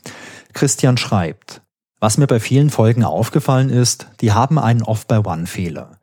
Christian 0.54 0.98
schreibt, 0.98 1.62
was 2.00 2.17
mir 2.17 2.28
bei 2.28 2.39
vielen 2.39 2.71
Folgen 2.71 3.04
aufgefallen 3.04 3.69
ist, 3.69 4.08
die 4.19 4.32
haben 4.32 4.58
einen 4.58 4.82
Off-by-One-Fehler. 4.82 6.00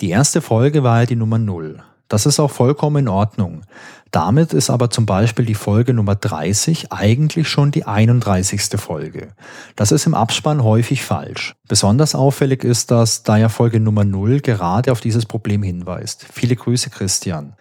Die 0.00 0.10
erste 0.10 0.40
Folge 0.40 0.84
war 0.84 1.00
ja 1.00 1.06
die 1.06 1.16
Nummer 1.16 1.38
0. 1.38 1.82
Das 2.08 2.26
ist 2.26 2.38
auch 2.40 2.50
vollkommen 2.50 2.96
in 3.04 3.08
Ordnung. 3.08 3.62
Damit 4.10 4.52
ist 4.52 4.70
aber 4.70 4.90
zum 4.90 5.06
Beispiel 5.06 5.44
die 5.44 5.56
Folge 5.56 5.92
Nummer 5.92 6.14
30 6.14 6.92
eigentlich 6.92 7.48
schon 7.48 7.72
die 7.72 7.84
31. 7.84 8.80
Folge. 8.80 9.28
Das 9.74 9.90
ist 9.90 10.06
im 10.06 10.14
Abspann 10.14 10.62
häufig 10.62 11.02
falsch. 11.02 11.54
Besonders 11.66 12.14
auffällig 12.14 12.62
ist 12.62 12.92
das, 12.92 13.24
da 13.24 13.36
ja 13.36 13.48
Folge 13.48 13.80
Nummer 13.80 14.04
0 14.04 14.40
gerade 14.40 14.92
auf 14.92 15.00
dieses 15.00 15.26
Problem 15.26 15.64
hinweist. 15.64 16.26
Viele 16.32 16.54
Grüße, 16.54 16.90
Christian. 16.90 17.56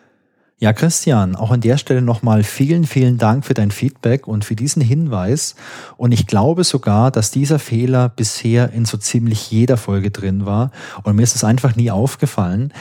Ja, 0.60 0.72
Christian, 0.72 1.36
auch 1.36 1.52
an 1.52 1.60
der 1.60 1.78
Stelle 1.78 2.02
nochmal 2.02 2.44
vielen, 2.44 2.86
vielen 2.86 3.18
Dank 3.18 3.44
für 3.44 3.54
dein 3.54 3.70
Feedback 3.70 4.28
und 4.28 4.46
für 4.46 4.56
diesen 4.56 4.82
Hinweis. 4.82 5.56
Und 5.98 6.14
ich 6.14 6.26
glaube 6.26 6.64
sogar, 6.64 7.12
dass 7.12 7.32
dieser 7.32 7.60
Fehler 7.60 8.08
bisher 8.08 8.72
in 8.72 8.86
so 8.86 8.96
ziemlich 8.96 9.52
jeder 9.52 9.76
Folge 9.76 10.10
drin 10.10 10.46
war. 10.46 10.72
Und 11.04 11.18
mir 11.18 11.24
ist 11.24 11.36
es 11.36 11.44
einfach 11.44 11.76
nie 11.76 11.92
aufgefallen. 11.92 12.72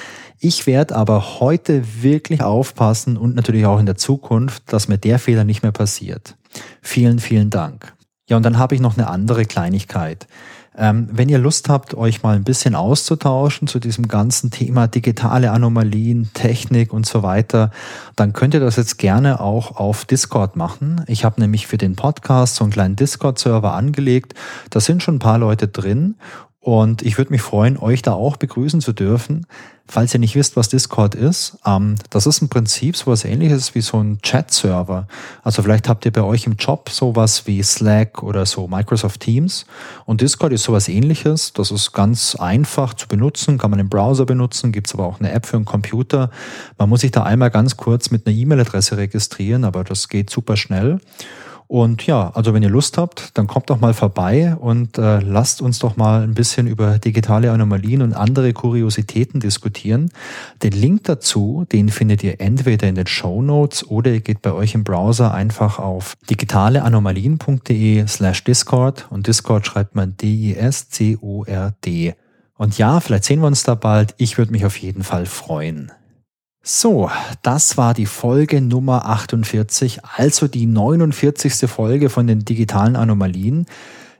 Ich 0.44 0.66
werde 0.66 0.96
aber 0.96 1.38
heute 1.38 2.02
wirklich 2.02 2.42
aufpassen 2.42 3.16
und 3.16 3.36
natürlich 3.36 3.64
auch 3.64 3.78
in 3.78 3.86
der 3.86 3.94
Zukunft, 3.94 4.64
dass 4.72 4.88
mir 4.88 4.98
der 4.98 5.20
Fehler 5.20 5.44
nicht 5.44 5.62
mehr 5.62 5.70
passiert. 5.70 6.36
Vielen, 6.80 7.20
vielen 7.20 7.48
Dank. 7.48 7.94
Ja, 8.28 8.38
und 8.38 8.42
dann 8.42 8.58
habe 8.58 8.74
ich 8.74 8.80
noch 8.80 8.98
eine 8.98 9.06
andere 9.06 9.44
Kleinigkeit. 9.44 10.26
Ähm, 10.76 11.08
wenn 11.12 11.28
ihr 11.28 11.38
Lust 11.38 11.68
habt, 11.68 11.94
euch 11.94 12.24
mal 12.24 12.34
ein 12.34 12.42
bisschen 12.42 12.74
auszutauschen 12.74 13.68
zu 13.68 13.78
diesem 13.78 14.08
ganzen 14.08 14.50
Thema 14.50 14.88
digitale 14.88 15.52
Anomalien, 15.52 16.30
Technik 16.34 16.92
und 16.92 17.06
so 17.06 17.22
weiter, 17.22 17.70
dann 18.16 18.32
könnt 18.32 18.54
ihr 18.54 18.60
das 18.60 18.74
jetzt 18.74 18.98
gerne 18.98 19.38
auch 19.38 19.76
auf 19.76 20.04
Discord 20.06 20.56
machen. 20.56 21.04
Ich 21.06 21.24
habe 21.24 21.40
nämlich 21.40 21.68
für 21.68 21.78
den 21.78 21.94
Podcast 21.94 22.56
so 22.56 22.64
einen 22.64 22.72
kleinen 22.72 22.96
Discord-Server 22.96 23.74
angelegt. 23.74 24.34
Da 24.70 24.80
sind 24.80 25.04
schon 25.04 25.16
ein 25.16 25.20
paar 25.20 25.38
Leute 25.38 25.68
drin 25.68 26.16
und 26.62 27.02
ich 27.02 27.18
würde 27.18 27.32
mich 27.32 27.42
freuen, 27.42 27.76
euch 27.76 28.02
da 28.02 28.12
auch 28.12 28.36
begrüßen 28.36 28.80
zu 28.80 28.92
dürfen. 28.92 29.46
Falls 29.88 30.14
ihr 30.14 30.20
nicht 30.20 30.36
wisst, 30.36 30.56
was 30.56 30.68
Discord 30.68 31.16
ist, 31.16 31.58
ähm, 31.66 31.96
das 32.08 32.24
ist 32.24 32.40
im 32.40 32.48
Prinzip 32.48 32.96
sowas 32.96 33.24
ähnliches 33.24 33.74
wie 33.74 33.80
so 33.80 33.98
ein 33.98 34.22
Chat-Server. 34.22 35.08
Also 35.42 35.60
vielleicht 35.62 35.88
habt 35.88 36.04
ihr 36.04 36.12
bei 36.12 36.22
euch 36.22 36.46
im 36.46 36.54
Job 36.54 36.88
sowas 36.88 37.48
wie 37.48 37.60
Slack 37.64 38.22
oder 38.22 38.46
so 38.46 38.68
Microsoft 38.68 39.18
Teams. 39.18 39.66
Und 40.06 40.20
Discord 40.20 40.52
ist 40.52 40.62
sowas 40.62 40.88
ähnliches. 40.88 41.52
Das 41.52 41.72
ist 41.72 41.92
ganz 41.92 42.36
einfach 42.36 42.94
zu 42.94 43.08
benutzen, 43.08 43.58
kann 43.58 43.72
man 43.72 43.80
im 43.80 43.88
Browser 43.88 44.24
benutzen, 44.24 44.70
gibt's 44.70 44.94
aber 44.94 45.04
auch 45.04 45.18
eine 45.18 45.32
App 45.32 45.46
für 45.46 45.56
einen 45.56 45.64
Computer. 45.64 46.30
Man 46.78 46.88
muss 46.88 47.00
sich 47.00 47.10
da 47.10 47.24
einmal 47.24 47.50
ganz 47.50 47.76
kurz 47.76 48.12
mit 48.12 48.24
einer 48.24 48.36
E-Mail-Adresse 48.36 48.96
registrieren, 48.96 49.64
aber 49.64 49.82
das 49.82 50.08
geht 50.08 50.30
super 50.30 50.56
schnell. 50.56 51.00
Und 51.66 52.06
ja, 52.06 52.30
also 52.34 52.52
wenn 52.52 52.62
ihr 52.62 52.68
Lust 52.68 52.98
habt, 52.98 53.36
dann 53.38 53.46
kommt 53.46 53.70
doch 53.70 53.80
mal 53.80 53.94
vorbei 53.94 54.56
und 54.56 54.98
äh, 54.98 55.20
lasst 55.20 55.62
uns 55.62 55.78
doch 55.78 55.96
mal 55.96 56.22
ein 56.22 56.34
bisschen 56.34 56.66
über 56.66 56.98
digitale 56.98 57.50
Anomalien 57.50 58.02
und 58.02 58.12
andere 58.12 58.52
Kuriositäten 58.52 59.40
diskutieren. 59.40 60.10
Den 60.62 60.72
Link 60.72 61.04
dazu, 61.04 61.64
den 61.72 61.88
findet 61.88 62.22
ihr 62.22 62.40
entweder 62.40 62.88
in 62.88 62.94
den 62.94 63.06
Show 63.06 63.40
Notes 63.40 63.88
oder 63.88 64.10
ihr 64.10 64.20
geht 64.20 64.42
bei 64.42 64.52
euch 64.52 64.74
im 64.74 64.84
Browser 64.84 65.32
einfach 65.32 65.78
auf 65.78 66.14
digitaleanomalien.de 66.28 68.06
slash 68.06 68.44
Discord 68.44 69.06
und 69.10 69.26
Discord 69.26 69.66
schreibt 69.66 69.94
man 69.94 70.16
D-I-S-C-O-R-D. 70.16 72.14
Und 72.56 72.78
ja, 72.78 73.00
vielleicht 73.00 73.24
sehen 73.24 73.40
wir 73.40 73.46
uns 73.46 73.62
da 73.64 73.74
bald. 73.74 74.14
Ich 74.18 74.38
würde 74.38 74.52
mich 74.52 74.66
auf 74.66 74.76
jeden 74.76 75.04
Fall 75.04 75.26
freuen. 75.26 75.90
So, 76.64 77.10
das 77.42 77.76
war 77.76 77.92
die 77.92 78.06
Folge 78.06 78.60
Nummer 78.60 79.06
48, 79.06 80.04
also 80.04 80.46
die 80.46 80.66
49. 80.66 81.68
Folge 81.68 82.08
von 82.08 82.28
den 82.28 82.44
digitalen 82.44 82.94
Anomalien. 82.94 83.66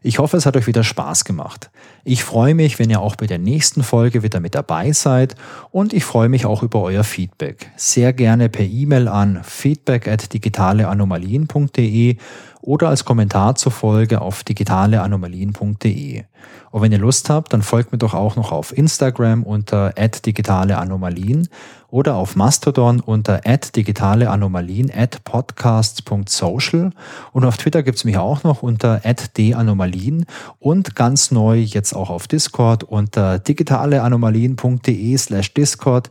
Ich 0.02 0.18
hoffe, 0.18 0.38
es 0.38 0.44
hat 0.44 0.57
euch 0.57 0.66
wieder 0.66 0.83
Spaß 0.83 1.24
gemacht. 1.24 1.70
Ich 2.04 2.24
freue 2.24 2.56
mich, 2.56 2.80
wenn 2.80 2.90
ihr 2.90 3.00
auch 3.00 3.14
bei 3.14 3.26
der 3.26 3.38
nächsten 3.38 3.84
Folge 3.84 4.24
wieder 4.24 4.40
mit 4.40 4.56
dabei 4.56 4.90
seid 4.90 5.36
und 5.70 5.92
ich 5.92 6.04
freue 6.04 6.28
mich 6.28 6.46
auch 6.46 6.64
über 6.64 6.82
euer 6.82 7.04
Feedback. 7.04 7.70
Sehr 7.76 8.12
gerne 8.12 8.48
per 8.48 8.64
E-Mail 8.64 9.06
an 9.06 9.40
feedback 9.44 10.08
at 10.08 10.32
digitaleanomalien.de 10.32 12.16
oder 12.62 12.88
als 12.88 13.04
Kommentar 13.04 13.56
zur 13.56 13.72
Folge 13.72 14.20
auf 14.20 14.44
digitaleanomalien.de. 14.44 16.24
Und 16.70 16.80
wenn 16.80 16.92
ihr 16.92 16.98
Lust 16.98 17.28
habt, 17.28 17.52
dann 17.52 17.62
folgt 17.62 17.92
mir 17.92 17.98
doch 17.98 18.14
auch 18.14 18.36
noch 18.36 18.50
auf 18.50 18.76
Instagram 18.76 19.42
unter 19.42 19.90
@digitaleanomalien 19.90 21.48
oder 21.88 22.14
auf 22.14 22.36
Mastodon 22.36 23.00
unter 23.00 23.42
@digitaleanomalien 23.42 24.90
@podcasts.social 25.24 26.90
und 27.32 27.44
auf 27.44 27.58
Twitter 27.58 27.82
gibt's 27.82 28.04
mich 28.04 28.16
auch 28.16 28.42
noch 28.44 28.62
unter 28.62 29.02
@danomalien 29.34 30.24
und 30.58 30.96
ganz 30.96 31.30
neu 31.30 31.58
jetzt 31.58 31.91
auch 31.94 32.11
auf 32.11 32.28
Discord 32.28 32.85
unter 32.85 33.38
digitaleanomalien.de/discord. 33.38 36.11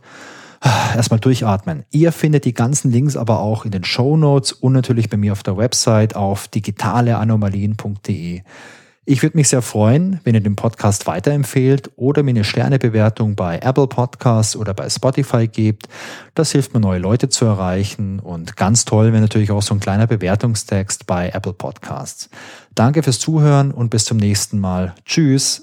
Erstmal 0.94 1.18
durchatmen. 1.18 1.82
Ihr 1.90 2.12
findet 2.12 2.44
die 2.44 2.54
ganzen 2.54 2.92
Links 2.92 3.16
aber 3.16 3.40
auch 3.40 3.64
in 3.64 3.72
den 3.72 3.82
Show 3.84 4.16
Notes 4.16 4.52
und 4.52 4.72
natürlich 4.72 5.10
bei 5.10 5.16
mir 5.16 5.32
auf 5.32 5.42
der 5.42 5.56
Website 5.56 6.14
auf 6.14 6.46
digitaleanomalien.de. 6.48 8.42
Ich 9.04 9.24
würde 9.24 9.36
mich 9.36 9.48
sehr 9.48 9.62
freuen, 9.62 10.20
wenn 10.22 10.36
ihr 10.36 10.40
den 10.40 10.54
Podcast 10.54 11.08
weiterempfehlt 11.08 11.90
oder 11.96 12.22
mir 12.22 12.30
eine 12.30 12.44
Sternebewertung 12.44 13.34
bei 13.34 13.58
Apple 13.58 13.88
Podcasts 13.88 14.54
oder 14.54 14.74
bei 14.74 14.88
Spotify 14.88 15.48
gebt. 15.48 15.88
Das 16.36 16.52
hilft 16.52 16.72
mir, 16.72 16.78
neue 16.78 17.00
Leute 17.00 17.28
zu 17.28 17.44
erreichen. 17.44 18.20
Und 18.20 18.56
ganz 18.56 18.84
toll 18.84 19.10
wäre 19.10 19.20
natürlich 19.20 19.50
auch 19.50 19.62
so 19.62 19.74
ein 19.74 19.80
kleiner 19.80 20.06
Bewertungstext 20.06 21.06
bei 21.06 21.30
Apple 21.30 21.52
Podcasts. 21.52 22.30
Danke 22.76 23.02
fürs 23.02 23.18
Zuhören 23.18 23.72
und 23.72 23.90
bis 23.90 24.04
zum 24.04 24.18
nächsten 24.18 24.60
Mal. 24.60 24.94
Tschüss. 25.04 25.62